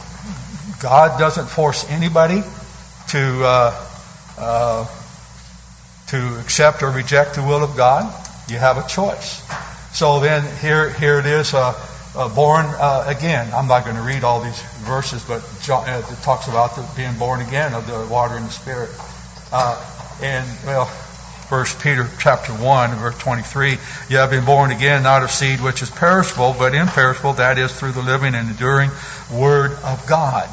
[0.81, 2.42] God doesn't force anybody
[3.09, 3.87] to uh,
[4.38, 4.87] uh,
[6.09, 8.12] to accept or reject the will of God.
[8.51, 9.43] You have a choice.
[9.93, 11.55] So then here here it is.
[11.55, 11.75] Uh,
[12.15, 13.53] uh, born uh, again.
[13.55, 16.87] I'm not going to read all these verses, but John, uh, it talks about the,
[16.97, 18.91] being born again of the water and the Spirit.
[19.53, 19.79] Uh,
[20.21, 25.31] and well, First Peter chapter one, verse 23, you have been born again, not of
[25.31, 27.35] seed which is perishable, but imperishable.
[27.35, 28.91] That is through the living and enduring
[29.33, 30.49] Word of God.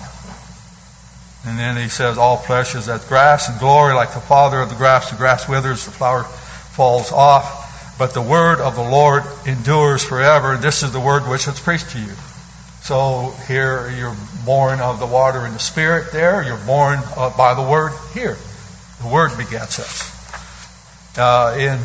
[1.46, 4.70] And then he says, all flesh is as grass, and glory like the father of
[4.70, 5.12] the grass.
[5.12, 10.58] The grass withers, the flower falls off but the word of the Lord endures forever.
[10.58, 12.14] This is the word which was preached to you.
[12.82, 16.44] So here you're born of the water and the spirit there.
[16.44, 18.38] You're born uh, by the word here.
[19.02, 21.18] The word begets us.
[21.18, 21.80] Uh, in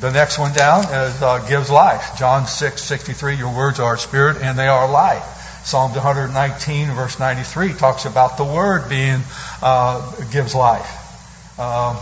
[0.00, 2.18] the next one down is uh, gives life.
[2.18, 5.24] John 6, 63, your words are spirit and they are life.
[5.64, 9.22] Psalm 119 verse 93 talks about the word being,
[9.62, 11.58] uh, gives life.
[11.58, 11.96] Um,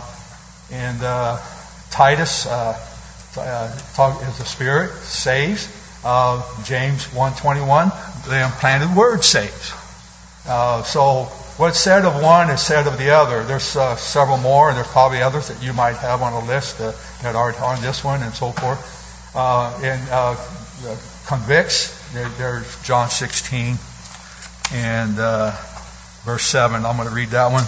[0.69, 1.39] and uh,
[1.91, 2.45] Titus,
[3.37, 5.67] uh, talk, the Spirit saves.
[6.03, 9.73] Uh, James 1:21, the implanted word saves.
[10.47, 11.23] Uh, so
[11.57, 13.43] what's said of one is said of the other.
[13.43, 16.81] There's uh, several more, and there's probably others that you might have on a list
[16.81, 16.91] uh,
[17.21, 18.79] that aren't on this one, and so forth.
[19.35, 20.35] Uh, and uh,
[21.25, 21.99] convicts.
[22.13, 23.77] There, there's John 16
[24.73, 25.51] and uh,
[26.25, 26.85] verse 7.
[26.85, 27.63] I'm going to read that one.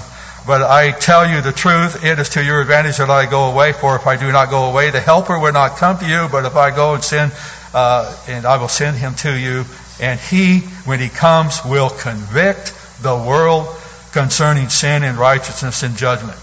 [0.46, 3.74] But I tell you the truth, it is to your advantage that I go away,
[3.74, 6.46] for if I do not go away, the helper will not come to you, but
[6.46, 7.32] if I go and send,
[7.74, 9.66] uh, and I will send him to you,
[10.00, 13.76] and he, when he comes, will convict the world
[14.12, 16.38] concerning sin and righteousness and judgment.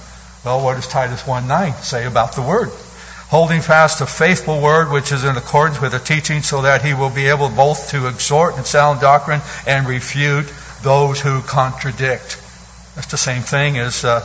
[0.44, 2.70] Well, what does Titus 1.9 say about the word?
[3.28, 6.92] Holding fast a faithful word which is in accordance with the teaching so that he
[6.92, 12.41] will be able both to exhort in sound doctrine and refute those who contradict.
[12.94, 14.22] That's the same thing as, uh,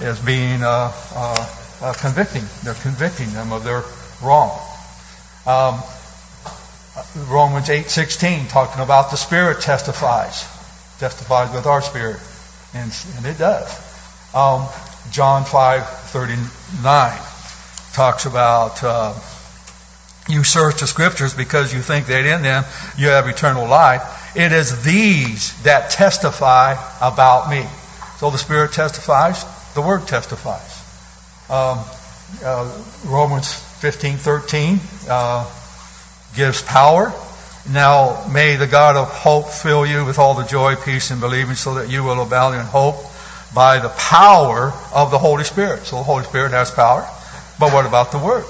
[0.00, 1.48] as being uh, uh,
[1.80, 2.44] uh, convicting.
[2.62, 3.82] They're convicting them of their
[4.22, 4.58] wrong.
[5.46, 5.82] Um,
[7.28, 10.44] Romans 8:16 talking about the Spirit testifies,
[10.98, 12.20] testifies with our spirit,
[12.74, 13.70] and, and it does.
[14.34, 14.66] Um,
[15.10, 19.14] John 5:39 talks about uh,
[20.28, 22.64] you search the Scriptures because you think that in them
[22.98, 24.36] you have eternal life.
[24.36, 27.66] It is these that testify about me.
[28.20, 30.84] So the Spirit testifies, the Word testifies.
[31.48, 31.78] Um,
[32.44, 32.70] uh,
[33.06, 33.46] Romans
[33.80, 34.78] 15:13
[35.08, 35.50] uh,
[36.36, 37.14] gives power.
[37.70, 41.54] Now may the God of hope fill you with all the joy, peace, and believing,
[41.54, 42.96] so that you will abound in hope
[43.54, 45.86] by the power of the Holy Spirit.
[45.86, 47.08] So the Holy Spirit has power.
[47.58, 48.44] But what about the Word?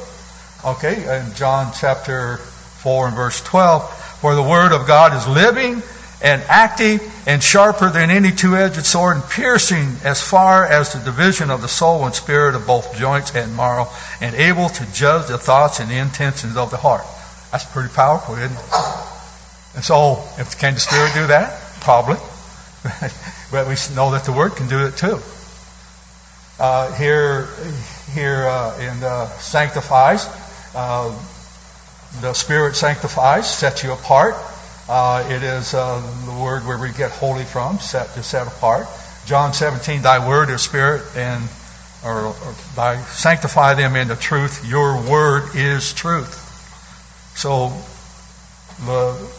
[0.64, 2.38] Okay, in John chapter
[2.82, 5.80] 4 and verse 12, for the Word of God is living
[6.22, 11.50] and active and sharper than any two-edged sword and piercing as far as the division
[11.50, 13.88] of the soul and spirit of both joints and marrow
[14.20, 17.04] and able to judge the thoughts and the intentions of the heart.
[17.52, 19.06] That's pretty powerful, isn't it?
[19.74, 21.58] And so, if, can the Spirit do that?
[21.80, 22.16] Probably.
[23.52, 25.20] but we know that the Word can do it too.
[26.58, 27.48] Uh, here,
[28.12, 30.28] here uh, in uh, sanctifies,
[30.74, 31.08] uh,
[32.20, 34.34] the Spirit sanctifies, sets you apart.
[34.92, 38.88] Uh, it is uh, the word where we get holy from, set to set apart.
[39.24, 41.48] John 17, Thy word is spirit, and
[42.04, 44.66] or, or Thy sanctify them in the truth.
[44.66, 46.34] Your word is truth.
[47.36, 47.72] So
[48.84, 49.30] the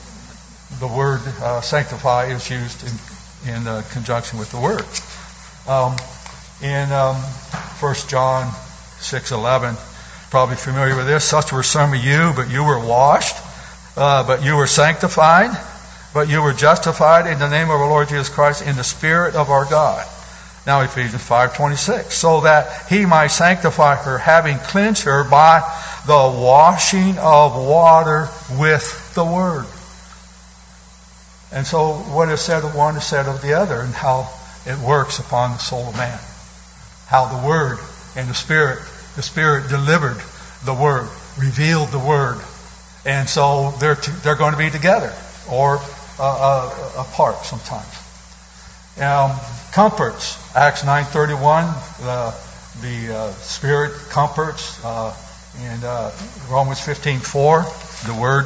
[0.79, 4.85] the word uh, sanctify is used in in uh, conjunction with the word.
[5.67, 5.97] Um,
[6.61, 8.47] in um, 1 John
[9.01, 9.75] 6:11,
[10.29, 11.25] probably familiar with this.
[11.25, 13.35] Such were some of you, but you were washed
[13.97, 15.51] uh, but you were sanctified,
[16.13, 19.35] but you were justified in the name of our Lord Jesus Christ in the Spirit
[19.35, 20.05] of our God.
[20.65, 25.63] Now Ephesians 5:26, so that he might sanctify her, having cleansed her by
[26.05, 29.65] the washing of water with the word.
[31.51, 34.29] And so what is said of one is said of the other, and how
[34.65, 36.19] it works upon the soul of man.
[37.07, 37.79] How the word
[38.15, 38.79] and the spirit,
[39.15, 40.21] the spirit delivered
[40.63, 42.39] the word, revealed the word,
[43.05, 45.13] and so they're, to, they're going to be together
[45.49, 45.79] or
[46.19, 47.87] uh, uh, apart sometimes.
[48.99, 49.39] Um,
[49.71, 52.35] comforts, Acts 9.31, the,
[52.81, 55.15] the uh, Spirit comforts, uh,
[55.59, 56.11] and uh,
[56.49, 58.45] Romans 15.4, the word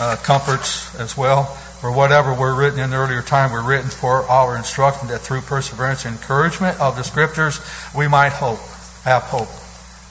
[0.00, 1.44] uh, comforts as well.
[1.44, 6.04] For whatever were written in earlier time were written for our instruction that through perseverance
[6.06, 7.60] and encouragement of the Scriptures
[7.94, 8.58] we might hope,
[9.04, 9.48] have hope.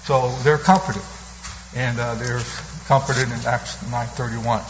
[0.05, 1.01] So they're comforted.
[1.75, 2.41] And they're
[2.87, 4.61] comforted in Acts 9:31.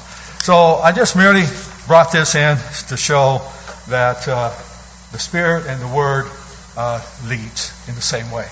[0.43, 1.45] So I just merely
[1.87, 2.57] brought this in
[2.89, 3.41] to show
[3.87, 4.53] that uh,
[5.11, 6.25] the Spirit and the Word
[6.75, 8.47] uh, leads in the same way.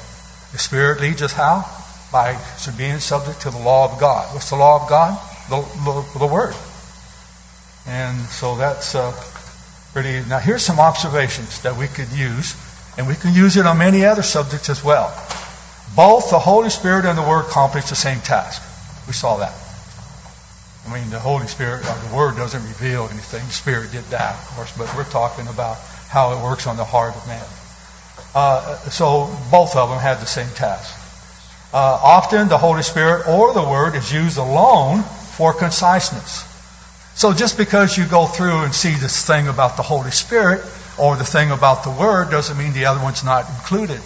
[0.51, 1.65] The Spirit leads us how?
[2.11, 2.37] By
[2.77, 4.33] being subject to the law of God.
[4.33, 5.19] What's the law of God?
[5.49, 6.55] The, the, the Word.
[7.87, 9.11] And so that's uh,
[9.93, 10.27] pretty.
[10.29, 12.55] Now, here's some observations that we could use,
[12.97, 15.09] and we can use it on many other subjects as well.
[15.95, 18.61] Both the Holy Spirit and the Word accomplish the same task.
[19.11, 19.53] We saw that.
[20.87, 23.45] I mean, the Holy Spirit, or the Word doesn't reveal anything.
[23.45, 25.75] The Spirit did that, of course, but we're talking about
[26.07, 27.43] how it works on the heart of man.
[28.33, 30.97] Uh, so both of them had the same task.
[31.73, 36.45] Uh, often the Holy Spirit or the Word is used alone for conciseness.
[37.13, 40.63] So just because you go through and see this thing about the Holy Spirit
[40.97, 43.99] or the thing about the Word doesn't mean the other one's not included.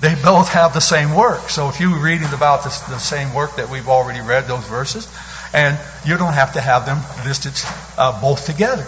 [0.00, 1.48] They both have the same work.
[1.48, 5.08] So if you're reading about this, the same work that we've already read, those verses,
[5.54, 7.54] and you don't have to have them listed
[7.96, 8.86] uh, both together.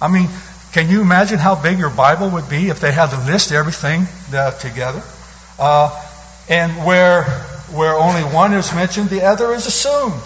[0.00, 0.28] I mean,
[0.72, 4.06] can you imagine how big your Bible would be if they had to list everything
[4.34, 5.02] uh, together?
[5.56, 5.88] Uh,
[6.48, 7.22] and where
[7.70, 10.20] where only one is mentioned, the other is assumed.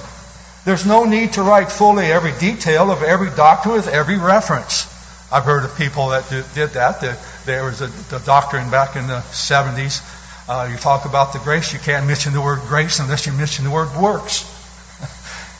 [0.64, 4.86] There's no need to write fully every detail of every doctrine with every reference.
[5.31, 7.01] I've heard of people that did that.
[7.45, 10.01] There was a doctrine back in the 70s.
[10.49, 13.66] Uh, you talk about the grace, you can't mention the word grace unless you mention
[13.66, 14.55] the word works.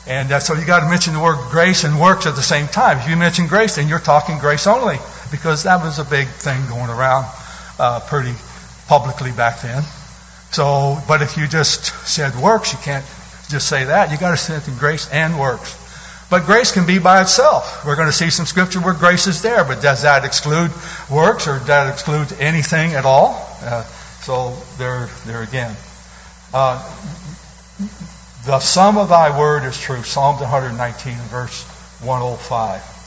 [0.07, 2.67] And uh, so you got to mention the word grace and works at the same
[2.67, 2.97] time.
[2.97, 4.97] If you mention grace, then you're talking grace only,
[5.29, 7.27] because that was a big thing going around
[7.77, 8.33] uh, pretty
[8.87, 9.83] publicly back then.
[10.49, 13.05] So, but if you just said works, you can't
[13.49, 14.09] just say that.
[14.09, 15.78] You got to say it in grace and works.
[16.29, 17.83] But grace can be by itself.
[17.85, 20.71] We're going to see some scripture where grace is there, but does that exclude
[21.09, 23.47] works or does that exclude anything at all?
[23.61, 23.83] Uh,
[24.21, 25.75] so there, there again.
[26.53, 26.77] Uh,
[28.45, 30.03] the sum of thy word is true.
[30.03, 31.63] Psalms 119, verse
[32.01, 32.99] 105.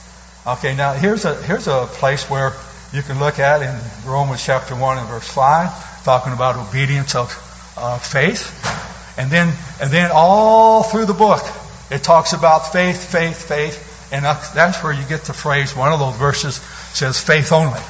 [0.59, 2.53] Okay, now here's a, here's a place where
[2.93, 7.31] you can look at in Romans chapter 1 and verse 5, talking about obedience of
[7.77, 8.51] uh, faith.
[9.17, 11.43] And then, and then all through the book,
[11.93, 14.11] it talks about faith, faith, faith.
[14.13, 16.57] And that's where you get the phrase, one of those verses
[16.93, 17.81] says faith only.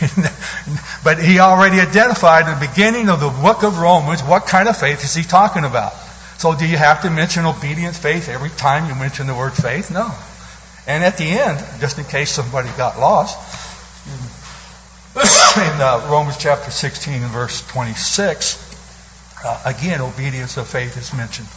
[1.04, 4.76] but he already identified in the beginning of the book of Romans what kind of
[4.76, 5.92] faith is he talking about.
[6.38, 9.90] So do you have to mention obedience, faith every time you mention the word faith?
[9.90, 10.12] No.
[10.86, 13.38] And at the end, just in case somebody got lost,
[15.56, 18.62] in uh, Romans chapter 16 and verse 26,
[19.44, 21.48] uh, again, obedience of faith is mentioned.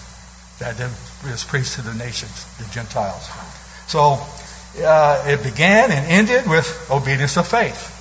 [0.60, 0.80] That
[1.26, 3.30] is preached to the nations, the Gentiles.
[3.88, 4.20] So
[4.84, 7.96] uh, it began and ended with obedience of faith.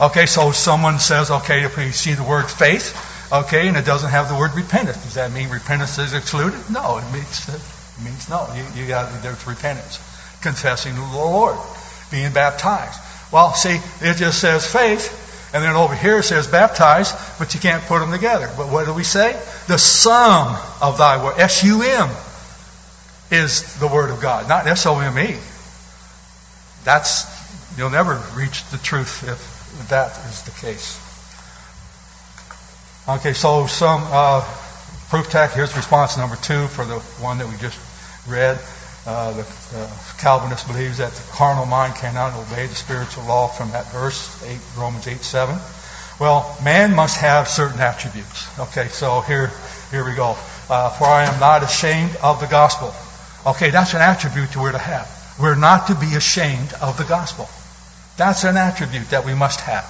[0.00, 2.96] Okay, so someone says, okay, if we see the word faith,
[3.32, 4.96] Okay, and it doesn't have the word repentance.
[5.04, 6.58] Does that mean repentance is excluded?
[6.68, 7.60] No, it means it
[8.04, 8.52] means no.
[8.56, 9.98] You, you got there's repentance,
[10.42, 11.56] confessing to the Lord,
[12.10, 12.98] being baptized.
[13.30, 17.60] Well, see, it just says faith, and then over here it says baptized, but you
[17.60, 18.50] can't put them together.
[18.56, 19.32] But what do we say?
[19.66, 22.08] The sum of thy word, S U M,
[23.30, 25.36] is the word of God, not S O M E.
[26.84, 27.26] That's
[27.76, 30.98] you'll never reach the truth if that is the case.
[33.08, 34.40] Okay, so some uh,
[35.08, 35.56] proof text.
[35.56, 37.78] Here's response number two for the one that we just
[38.28, 38.58] read.
[39.06, 39.42] Uh, the
[39.74, 44.42] uh, Calvinist believes that the carnal mind cannot obey the spiritual law from that verse,
[44.44, 45.56] 8, Romans 8 7.
[46.20, 48.46] Well, man must have certain attributes.
[48.58, 49.50] Okay, so here,
[49.90, 50.36] here we go.
[50.68, 52.94] Uh, for I am not ashamed of the gospel.
[53.46, 55.08] Okay, that's an attribute that we're to have.
[55.40, 57.48] We're not to be ashamed of the gospel.
[58.18, 59.86] That's an attribute that we must have.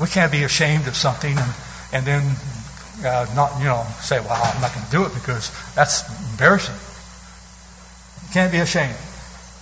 [0.00, 1.54] We can't be ashamed of something and
[1.92, 2.22] and then
[3.04, 6.74] uh, not, you know, say, well, I'm not going to do it because that's embarrassing.
[8.32, 8.96] Can't be ashamed.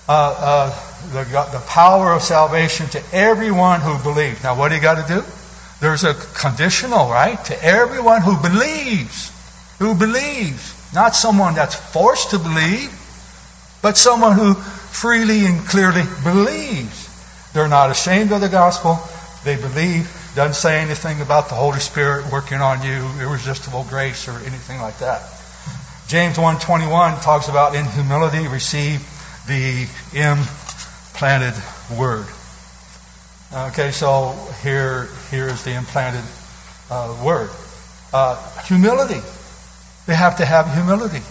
[0.08, 4.42] Uh, uh, the, the power of salvation to everyone who believes.
[4.42, 5.24] Now, what do you got to do?
[5.80, 7.42] There's a conditional, right?
[7.46, 9.32] To everyone who believes.
[9.78, 10.76] Who believes.
[10.94, 12.92] Not someone that's forced to believe,
[13.82, 17.08] but someone who freely and clearly believes.
[17.52, 18.98] They're not ashamed of the gospel.
[19.44, 24.38] They believe doesn't say anything about the Holy Spirit working on you, irresistible grace, or
[24.46, 25.22] anything like that.
[26.10, 28.98] James 1.21 talks about in humility receive
[29.46, 31.54] the implanted
[31.96, 32.26] word.
[33.54, 34.32] Okay, so
[34.64, 36.24] here, here is the implanted
[36.90, 37.48] uh, word.
[38.12, 39.20] Uh, humility.
[40.08, 41.22] They have to have humility.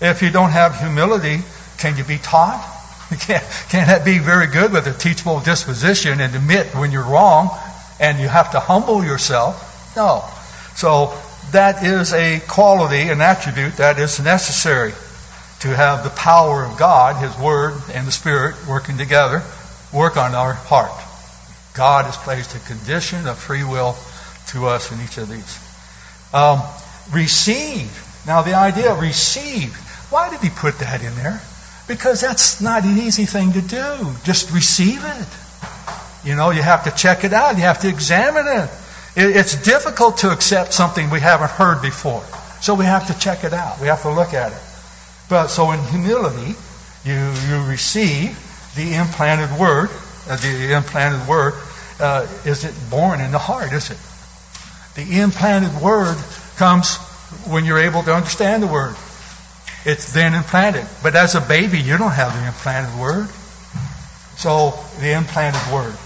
[0.00, 1.42] If you don't have humility,
[1.76, 2.64] can you be taught?
[3.20, 7.50] Can't, can't that be very good with a teachable disposition and admit when you're wrong
[8.00, 9.94] and you have to humble yourself.
[9.96, 10.24] No.
[10.76, 11.12] So
[11.52, 14.92] that is a quality, an attribute that is necessary
[15.60, 19.42] to have the power of God, His Word, and the Spirit working together,
[19.92, 20.92] work on our heart.
[21.74, 23.96] God has placed a condition of free will
[24.48, 25.58] to us in each of these.
[26.32, 26.62] Um,
[27.12, 27.90] receive.
[28.26, 29.74] Now, the idea of receive.
[30.10, 31.40] Why did he put that in there?
[31.86, 34.14] Because that's not an easy thing to do.
[34.24, 36.26] Just receive it.
[36.26, 37.56] You know, you have to check it out.
[37.56, 38.70] You have to examine it.
[39.20, 42.22] It's difficult to accept something we haven't heard before.
[42.60, 43.80] So we have to check it out.
[43.80, 44.58] We have to look at it.
[45.28, 46.54] But so in humility,
[47.04, 48.38] you, you receive
[48.76, 49.90] the implanted word.
[50.28, 51.54] Uh, the implanted word
[51.98, 53.98] uh, is it born in the heart, is it?
[54.94, 56.16] The implanted word
[56.56, 56.96] comes
[57.48, 58.94] when you're able to understand the word.
[59.84, 60.86] It's then implanted.
[61.02, 63.28] But as a baby, you don't have the implanted word.
[64.36, 65.96] So the implanted word.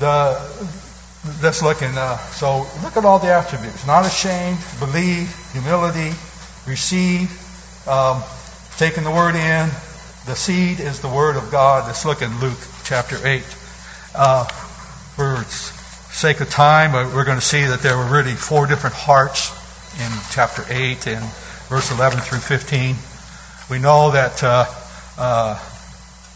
[0.00, 0.82] The
[1.42, 1.96] let's look in.
[1.96, 6.16] Uh, so look at all the attributes: not ashamed, believe, humility,
[6.66, 7.30] receive,
[7.88, 8.22] um,
[8.76, 9.70] taking the word in.
[10.26, 11.86] The seed is the word of God.
[11.86, 13.44] Let's look in Luke chapter eight.
[14.14, 15.44] Uh, for
[16.12, 19.50] sake of time, uh, we're going to see that there were really four different hearts
[20.00, 21.24] in chapter eight and
[21.68, 22.96] verse 11 through 15.
[23.70, 24.66] We know that uh,
[25.18, 25.58] uh,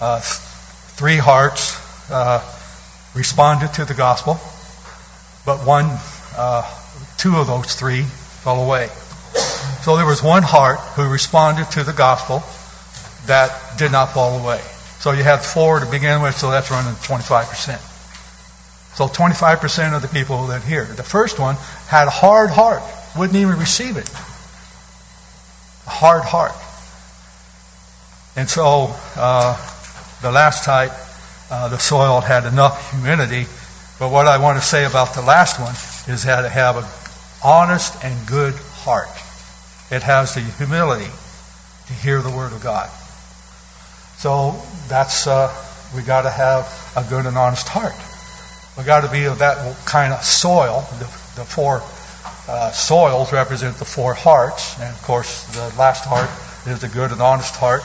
[0.01, 1.77] uh three hearts
[3.15, 4.41] responded to the gospel,
[5.49, 5.89] but one,
[6.37, 6.63] uh,
[7.17, 8.91] two of those three fell away.
[9.81, 12.43] So there was one heart who responded to the gospel
[13.25, 14.61] that did not fall away.
[15.01, 17.81] So you had four to begin with, so that's running 25%.
[18.95, 20.85] So 25% of the people that hear.
[20.85, 22.83] The first one had a hard heart,
[23.17, 24.11] wouldn't even receive it.
[25.87, 26.53] A hard heart.
[28.37, 29.57] And so uh,
[30.21, 30.93] the last type,
[31.51, 33.47] uh, the soil had enough humidity.
[33.99, 35.75] But what I want to say about the last one
[36.13, 36.85] is that it have an
[37.43, 39.09] honest and good heart.
[39.91, 41.11] It has the humility
[41.89, 42.89] to hear the word of God.
[44.19, 45.53] So that's uh,
[45.97, 47.95] we got to have a good and honest heart.
[48.77, 50.87] We got to be of that kind of soil.
[50.99, 51.05] The,
[51.41, 51.83] the four
[52.49, 56.31] uh, soils represent the four hearts, and of course, the last heart
[56.67, 57.83] is the good and honest heart,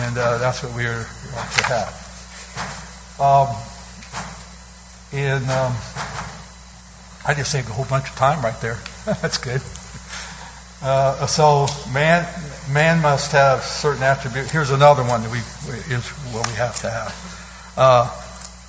[0.00, 3.20] and uh, that's what we are to have.
[3.20, 3.54] Um,
[5.16, 5.72] in um,
[7.24, 8.78] I just saved a whole bunch of time right there.
[9.04, 9.60] That's good.
[10.82, 12.26] Uh, so man,
[12.70, 14.50] man must have certain attributes.
[14.50, 15.38] Here's another one that we
[15.92, 17.72] is what we have to have.
[17.76, 18.22] Uh,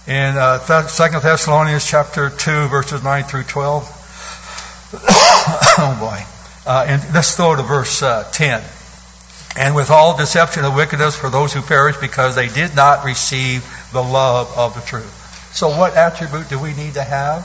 [0.07, 3.83] in uh, Second Thessalonians chapter two, verses nine through twelve.
[4.93, 6.23] oh boy!
[6.65, 8.63] Uh, and let's go to verse uh, ten
[9.57, 13.67] and with all deception and wickedness for those who perish because they did not receive
[13.91, 15.26] the love of the truth.
[15.51, 17.43] So, what attribute do we need to have?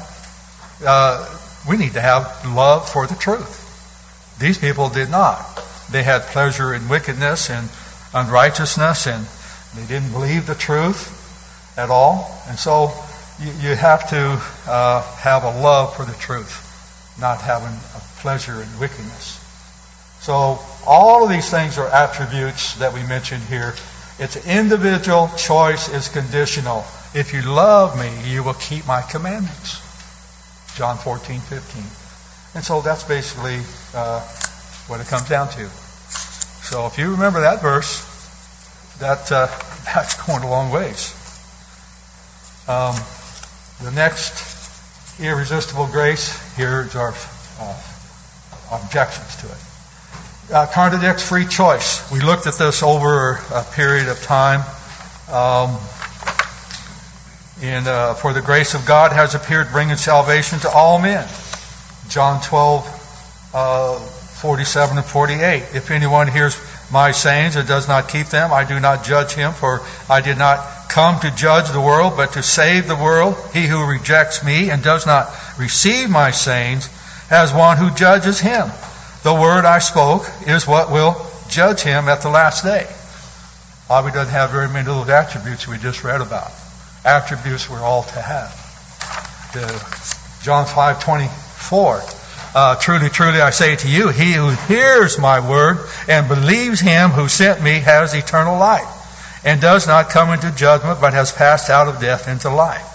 [0.85, 1.39] Uh,
[1.69, 3.59] we need to have love for the truth.
[4.39, 5.41] These people did not.
[5.91, 7.69] They had pleasure in wickedness and
[8.15, 9.27] unrighteousness, and
[9.75, 11.19] they didn't believe the truth
[11.77, 12.31] at all.
[12.49, 12.93] And so,
[13.41, 14.41] you, you have to
[14.71, 19.39] uh, have a love for the truth, not having a pleasure in wickedness.
[20.23, 23.75] So all of these things are attributes that we mentioned here.
[24.23, 26.85] It's individual choice is conditional.
[27.13, 29.83] If you love me, you will keep my commandments.
[30.77, 31.83] John 14, 15.
[32.55, 33.59] And so that's basically
[33.93, 34.21] uh,
[34.87, 35.69] what it comes down to.
[36.63, 37.99] So if you remember that verse,
[39.01, 39.49] that uh,
[39.87, 41.13] that's going a long ways.
[42.69, 42.95] Um,
[43.83, 47.13] the next irresistible grace, here's our
[47.59, 47.83] uh,
[48.71, 49.72] objections to it
[50.53, 52.11] uh, contradicts free choice.
[52.11, 54.61] We looked at this over a period of time.
[55.31, 55.81] Um,
[57.63, 61.27] and uh, for the grace of God has appeared, bringing salvation to all men.
[62.09, 65.63] John 12, uh, 47 and 48.
[65.75, 66.59] If anyone hears
[66.91, 69.81] my sayings and does not keep them, I do not judge him, for
[70.11, 73.37] I did not come to judge the world, but to save the world.
[73.55, 76.87] He who rejects me and does not receive my sayings
[77.29, 78.69] has one who judges him.
[79.23, 81.15] The word I spoke is what will
[81.49, 82.87] judge him at the last day.
[83.89, 86.51] Bobby doesn't have very many of those attributes we just read about.
[87.05, 88.63] Attributes we're all to have.
[90.43, 92.03] John 5:24.
[92.55, 97.11] Uh, truly, truly, I say to you, he who hears my word and believes him
[97.11, 98.89] who sent me has eternal life,
[99.45, 102.89] and does not come into judgment, but has passed out of death into life.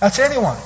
[0.00, 0.56] That's anyone.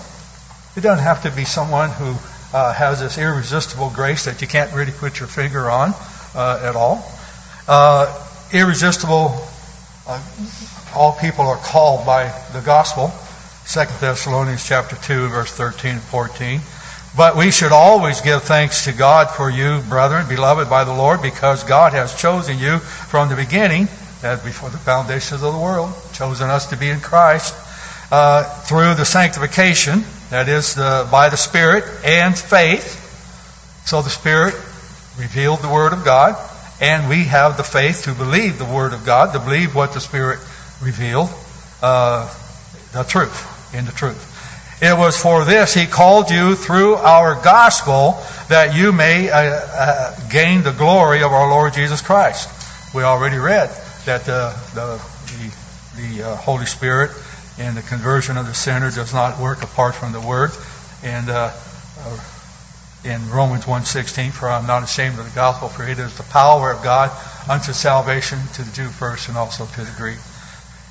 [0.76, 2.16] It doesn't have to be someone who
[2.52, 5.94] uh, has this irresistible grace that you can't really put your finger on
[6.34, 7.04] uh, at all.
[7.68, 8.06] Uh,
[8.52, 9.36] irresistible,
[10.06, 10.22] uh,
[10.94, 13.12] all people are called by the gospel.
[13.68, 16.60] 2 Thessalonians chapter 2, verse 13 and 14.
[17.16, 21.22] But we should always give thanks to God for you, brethren, beloved by the Lord,
[21.22, 23.88] because God has chosen you from the beginning,
[24.22, 27.54] as before the foundations of the world, chosen us to be in Christ,
[28.10, 33.02] uh, through the sanctification, that is, by the Spirit, and faith.
[33.86, 34.54] So the Spirit
[35.18, 36.36] revealed the Word of God,
[36.80, 40.00] and we have the faith to believe the Word of God, to believe what the
[40.00, 40.40] Spirit
[40.82, 41.30] revealed,
[41.82, 42.32] uh,
[42.92, 44.34] the truth, in the truth.
[44.82, 50.28] It was for this He called you through our gospel that you may uh, uh,
[50.28, 52.48] gain the glory of our Lord Jesus Christ.
[52.94, 53.70] We already read
[54.04, 57.10] that the, the, the, the uh, Holy Spirit
[57.58, 60.50] in the conversion of the sinner does not work apart from the Word.
[61.02, 61.52] And uh,
[62.00, 62.18] uh,
[63.04, 66.72] in Romans 1.16, for I'm not ashamed of the gospel, for it is the power
[66.72, 67.10] of God
[67.48, 70.18] unto salvation to the Jew first and also to the Greek.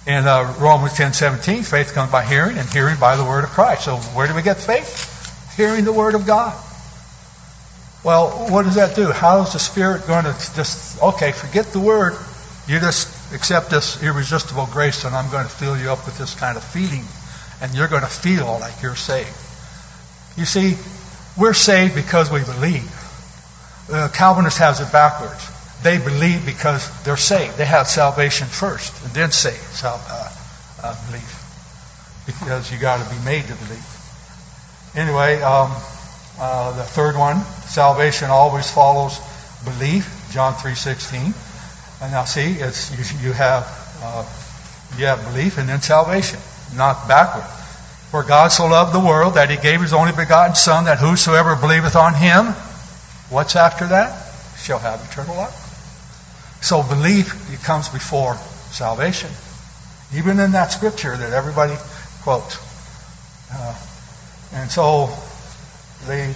[0.08, 3.86] In uh, Romans 10:17, faith comes by hearing, and hearing by the word of Christ.
[3.86, 5.56] So where do we get faith?
[5.58, 6.54] Hearing the word of God.
[8.04, 9.12] Well, what does that do?
[9.12, 11.32] How is the Spirit going to just okay?
[11.32, 12.16] Forget the word.
[12.68, 16.36] You just accept this irresistible grace, and I'm going to fill you up with this
[16.36, 17.04] kind of feeling,
[17.62, 19.36] and you're going to feel like you're saved.
[20.38, 20.76] You see,
[21.38, 22.90] we're saved because we believe.
[23.92, 25.50] Uh, Calvinist has it backwards.
[25.84, 27.58] They believe because they're saved.
[27.58, 30.30] They have salvation first, and then say sal- uh,
[30.84, 33.86] uh, belief, because you got to be made to believe.
[34.96, 35.72] Anyway, um,
[36.40, 39.20] uh, the third one, salvation always follows
[39.64, 40.30] belief.
[40.32, 41.34] John three sixteen.
[42.02, 43.64] And now see, it's you, you have
[44.02, 44.26] uh,
[44.98, 46.40] you have belief and then salvation,
[46.76, 47.46] not backward.
[48.12, 51.56] For God so loved the world that He gave His only begotten Son, that whosoever
[51.56, 52.48] believeth on Him,
[53.30, 54.22] what's after that?
[54.58, 55.62] Shall have eternal life.
[56.62, 58.36] So belief it comes before
[58.72, 59.30] salvation,
[60.16, 61.76] even in that scripture that everybody
[62.24, 62.58] quotes.
[63.54, 63.76] Uh,
[64.54, 65.10] and so
[66.08, 66.34] they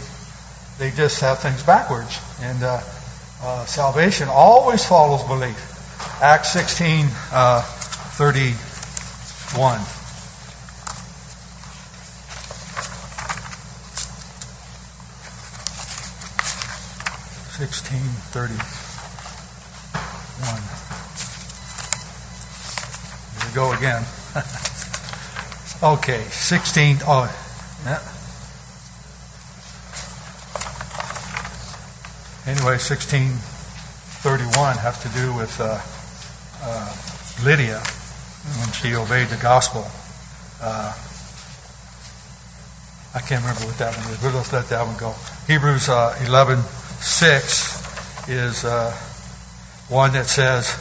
[0.78, 2.20] they just have things backwards.
[2.42, 2.82] And uh,
[3.42, 5.58] uh, salvation always follows belief.
[6.22, 9.80] Acts 16, uh, 31.
[17.60, 18.00] Sixteen
[18.32, 18.56] thirty
[20.48, 20.64] one.
[23.36, 24.06] Here we go again.
[25.98, 27.00] okay, sixteen.
[27.06, 27.28] Oh,
[27.84, 28.00] yeah.
[32.48, 35.80] Anyway, 1631 has to do with uh,
[36.64, 36.96] uh,
[37.44, 37.80] Lydia
[38.60, 39.86] when she obeyed the gospel.
[40.62, 40.94] Uh,
[43.14, 45.14] I can't remember what that one is, but let's let that one go.
[45.48, 48.92] Hebrews uh, 11 6 is uh,
[49.90, 50.78] one that says,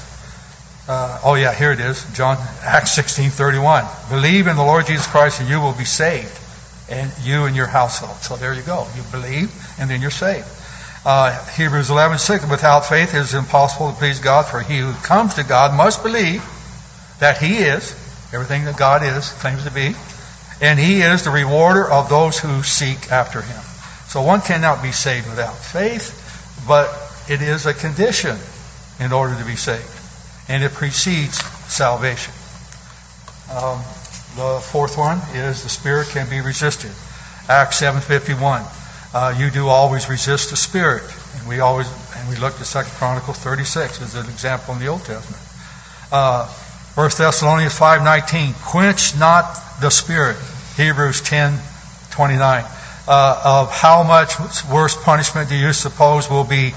[0.89, 4.11] uh, oh yeah, here it is, John Acts 16:31.
[4.11, 6.33] Believe in the Lord Jesus Christ and you will be saved,
[6.89, 8.17] and you and your household.
[8.23, 8.87] So there you go.
[8.97, 10.47] You believe, and then you're saved.
[11.09, 12.51] Uh, Hebrews 11:6.
[12.51, 16.03] Without faith it is impossible to please God, for he who comes to God must
[16.03, 16.45] believe
[17.19, 17.93] that He is
[18.31, 19.97] everything that God is, claims to be,
[20.61, 23.63] and He is the rewarder of those who seek after Him.
[24.09, 26.13] So one cannot be saved without faith,
[26.69, 26.95] but
[27.27, 28.37] it is a condition
[29.01, 29.89] in order to be saved,
[30.47, 31.43] and it precedes
[31.73, 32.35] salvation.
[33.51, 33.79] Um,
[34.37, 36.93] the fourth one is the Spirit can be resisted.
[37.49, 38.88] Acts 7:51.
[39.15, 41.03] Uh, you do always resist the Spirit,
[41.39, 44.89] and we always and we looked at Second Chronicles 36 as an example in the
[44.89, 45.43] Old Testament.
[46.13, 46.47] Uh,
[46.95, 48.55] 1 Thessalonians 5:19.
[48.67, 50.37] Quench not the Spirit.
[50.77, 52.67] Hebrews 10:29.
[53.07, 54.37] Uh, of how much
[54.67, 56.75] worse punishment do you suppose will be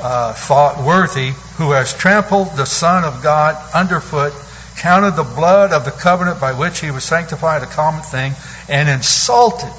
[0.00, 4.32] uh, thought worthy who has trampled the Son of God underfoot,
[4.78, 8.34] counted the blood of the covenant by which he was sanctified a common thing,
[8.68, 9.70] and insulted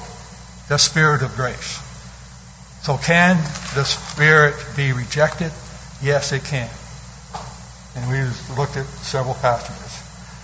[0.68, 1.89] the Spirit of grace.
[2.82, 3.36] So can
[3.74, 5.52] the Spirit be rejected?
[6.02, 6.68] Yes, it can.
[7.94, 9.92] And we've looked at several passages.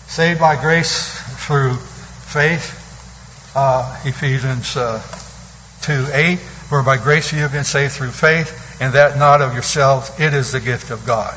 [0.06, 2.82] Saved by grace through faith,
[3.56, 5.00] uh, Ephesians uh,
[5.82, 9.54] 2 8, for by grace you have been saved through faith, and that not of
[9.54, 11.34] yourselves, it is the gift of God.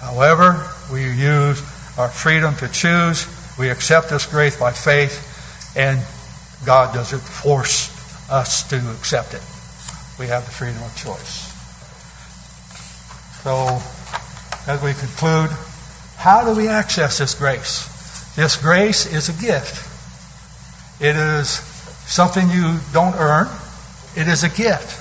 [0.00, 1.60] However, we use
[1.98, 3.26] our freedom to choose.
[3.58, 6.00] We accept this grace by faith, and
[6.64, 7.90] God doesn't force
[8.30, 9.42] us to accept it.
[10.22, 11.50] We have the freedom of choice.
[13.42, 13.82] So,
[14.70, 15.50] as we conclude,
[16.16, 17.88] how do we access this grace?
[18.36, 19.82] This grace is a gift.
[21.02, 21.48] It is
[22.06, 23.48] something you don't earn.
[24.14, 24.94] It is a gift.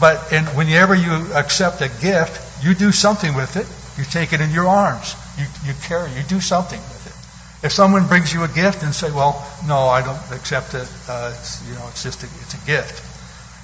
[0.00, 3.66] But in, whenever you accept a gift, you do something with it.
[3.98, 5.16] You take it in your arms.
[5.38, 6.08] You, you carry.
[6.12, 7.66] You do something with it.
[7.66, 10.88] If someone brings you a gift and say, "Well, no, I don't accept it.
[11.08, 11.34] Uh,
[11.66, 13.09] you know, it's just a, it's a gift,"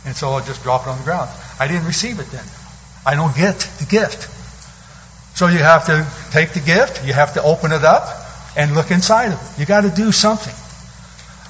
[0.06, 1.28] and so I'll just drop it on the ground.
[1.58, 2.44] I didn't receive it then.
[3.04, 4.30] I don't get the gift.
[5.36, 7.04] So you have to take the gift.
[7.04, 8.08] You have to open it up
[8.56, 9.60] and look inside of it.
[9.60, 10.54] You got to do something.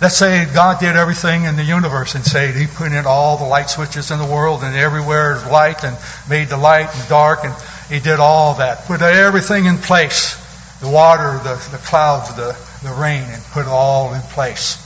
[0.00, 3.44] Let's say God did everything in the universe and say He put in all the
[3.44, 5.96] light switches in the world and everywhere is light and
[6.28, 7.54] made the light and dark and
[7.88, 8.84] He did all that.
[8.86, 10.42] Put everything in place.
[10.80, 14.82] The water, the, the clouds, the, the rain, and put it all in place.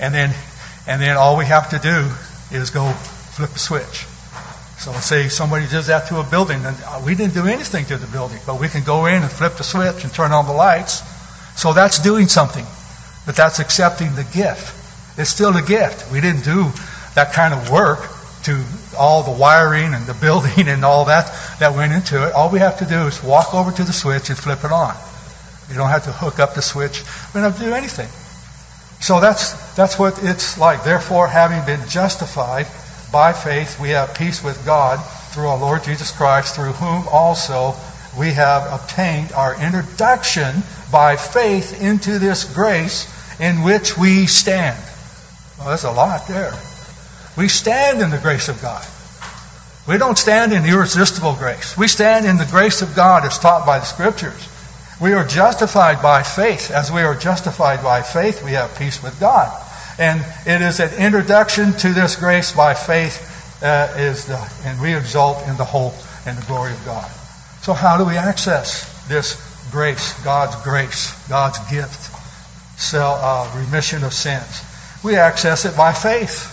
[0.00, 0.34] And then,
[0.88, 2.10] and then all we have to do
[2.54, 4.06] is go flip a switch.
[4.78, 7.96] So say somebody does that to a building, and uh, we didn't do anything to
[7.96, 10.52] the building, but we can go in and flip the switch and turn on the
[10.52, 11.02] lights.
[11.56, 12.66] So that's doing something.
[13.24, 14.74] But that's accepting the gift.
[15.18, 16.10] It's still a gift.
[16.10, 16.70] We didn't do
[17.14, 18.00] that kind of work
[18.44, 18.64] to
[18.98, 22.32] all the wiring and the building and all that that went into it.
[22.32, 24.96] All we have to do is walk over to the switch and flip it on.
[25.68, 27.04] You don't have to hook up the switch.
[27.32, 28.08] We don't have to do anything.
[29.02, 30.84] So that's, that's what it's like.
[30.84, 32.68] Therefore, having been justified
[33.10, 37.74] by faith, we have peace with God through our Lord Jesus Christ, through whom also
[38.16, 43.08] we have obtained our introduction by faith into this grace
[43.40, 44.78] in which we stand.
[45.58, 46.54] Well, there's a lot there.
[47.36, 48.86] We stand in the grace of God.
[49.88, 51.76] We don't stand in irresistible grace.
[51.76, 54.48] We stand in the grace of God as taught by the Scriptures.
[55.00, 56.70] We are justified by faith.
[56.70, 59.50] As we are justified by faith, we have peace with God.
[59.98, 64.94] And it is an introduction to this grace by faith, uh, is the, and we
[64.94, 65.94] exult in the hope
[66.26, 67.10] and the glory of God.
[67.62, 69.36] So how do we access this
[69.70, 72.10] grace, God's grace, God's gift,
[72.80, 74.64] so, uh, remission of sins?
[75.02, 76.48] We access it by faith.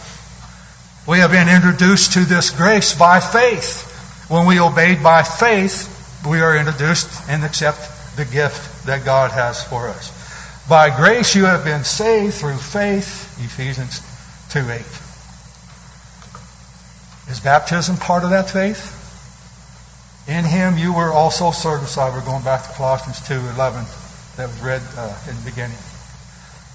[1.07, 3.85] We have been introduced to this grace by faith.
[4.29, 5.87] When we obeyed by faith,
[6.27, 10.11] we are introduced and accept the gift that God has for us.
[10.67, 14.01] By grace you have been saved through faith, Ephesians
[14.51, 14.81] 2 8.
[17.29, 18.95] Is baptism part of that faith?
[20.27, 22.15] In him you were also circumcised.
[22.15, 23.85] We're going back to Colossians 2:11
[24.37, 25.77] that was read uh, in the beginning.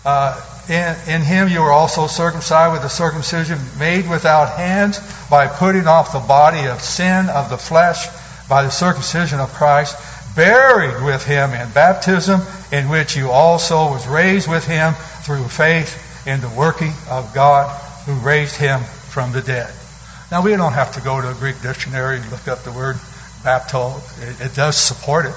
[0.04, 4.98] Uh, in, in, him you were also circumcised with a circumcision made without hands
[5.30, 8.06] by putting off the body of sin of the flesh
[8.48, 9.96] by the circumcision of Christ,
[10.34, 12.40] buried with him in baptism,
[12.72, 17.68] in which you also was raised with him through faith in the working of God
[18.06, 19.72] who raised him from the dead.
[20.30, 22.96] Now we don't have to go to a Greek dictionary and look up the word
[23.42, 24.00] bapto.
[24.22, 25.34] It, it does support it.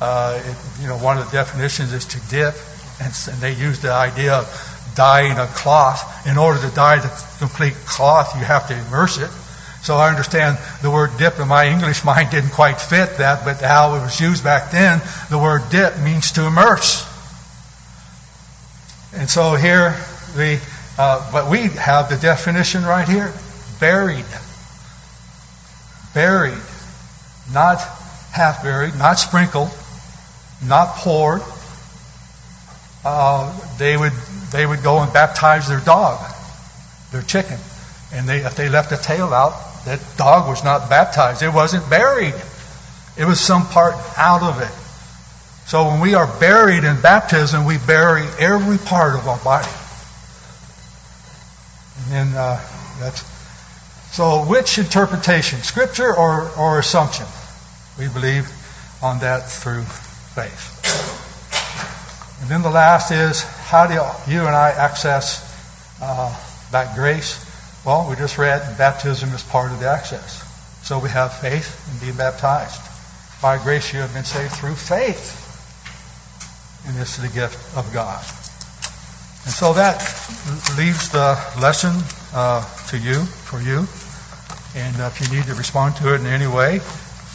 [0.00, 0.56] Uh, it.
[0.82, 2.54] You know, one of the definitions is to dip,
[3.00, 6.26] and, and they use the idea of dyeing a cloth.
[6.26, 9.30] In order to dye the complete cloth, you have to immerse it.
[9.82, 13.60] So I understand the word dip in my English mind didn't quite fit that, but
[13.60, 15.00] how it was used back then,
[15.30, 17.06] the word dip means to immerse.
[19.14, 19.96] And so here
[20.36, 20.58] we,
[20.98, 23.32] uh, but we have the definition right here:
[23.80, 24.26] buried,
[26.14, 26.62] buried
[27.52, 27.80] not
[28.32, 29.70] half buried, not sprinkled,
[30.66, 31.42] not poured.
[33.04, 34.12] Uh, they would
[34.52, 36.20] they would go and baptize their dog,
[37.12, 37.58] their chicken,
[38.12, 39.54] and they if they left a tail out,
[39.84, 41.42] that dog was not baptized.
[41.42, 42.34] It wasn't buried.
[43.16, 45.68] It was some part out of it.
[45.68, 49.68] So when we are buried in baptism, we bury every part of our body.
[52.10, 52.58] And uh,
[52.98, 53.24] that's
[54.12, 54.44] so.
[54.44, 57.26] Which interpretation, Scripture or, or assumption?
[57.98, 58.50] We believe
[59.02, 59.84] on that through
[60.34, 60.76] faith.
[62.40, 63.94] And then the last is how do
[64.30, 65.46] you and I access
[66.00, 66.34] uh,
[66.72, 67.46] that grace?
[67.84, 70.44] Well, we just read baptism is part of the access.
[70.82, 72.80] So we have faith and being baptized.
[73.40, 75.36] By grace you have been saved through faith.
[76.86, 78.20] And this is the gift of God.
[79.44, 79.96] And so that
[80.76, 81.96] leaves the lesson
[82.34, 83.88] uh, to you, for you.
[84.76, 86.80] And if you need to respond to it in any way,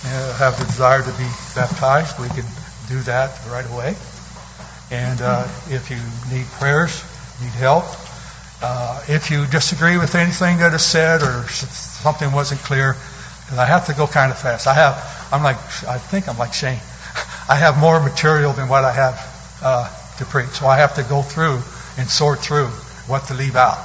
[0.06, 2.46] uh, have the desire to be baptized, we can
[2.88, 3.96] do that right away.
[4.91, 5.98] And uh, if you
[6.30, 7.04] need prayers,
[7.41, 7.86] need help,
[8.66, 12.93] uh, if you disagree with anything that is said or something wasn't clear,
[13.43, 14.66] because I have to go kind of fast.
[14.66, 15.57] I have, I'm like,
[15.88, 16.82] I think I'm like Shane.
[17.49, 21.03] I have more material than what I have uh, to preach, so I have to
[21.03, 21.61] go through
[21.97, 22.68] and sort through
[23.07, 23.78] what to leave out.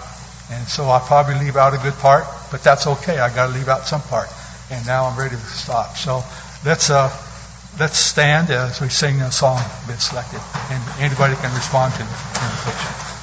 [0.50, 3.18] And so I'll probably leave out a good part, but that's okay.
[3.18, 4.28] I got to leave out some part
[4.70, 5.96] and now I'm ready to stop.
[5.96, 6.22] So
[6.64, 7.10] let's uh,
[7.78, 12.04] let's stand as we sing a song that's selected, and anybody can respond to the
[12.04, 13.09] invitation.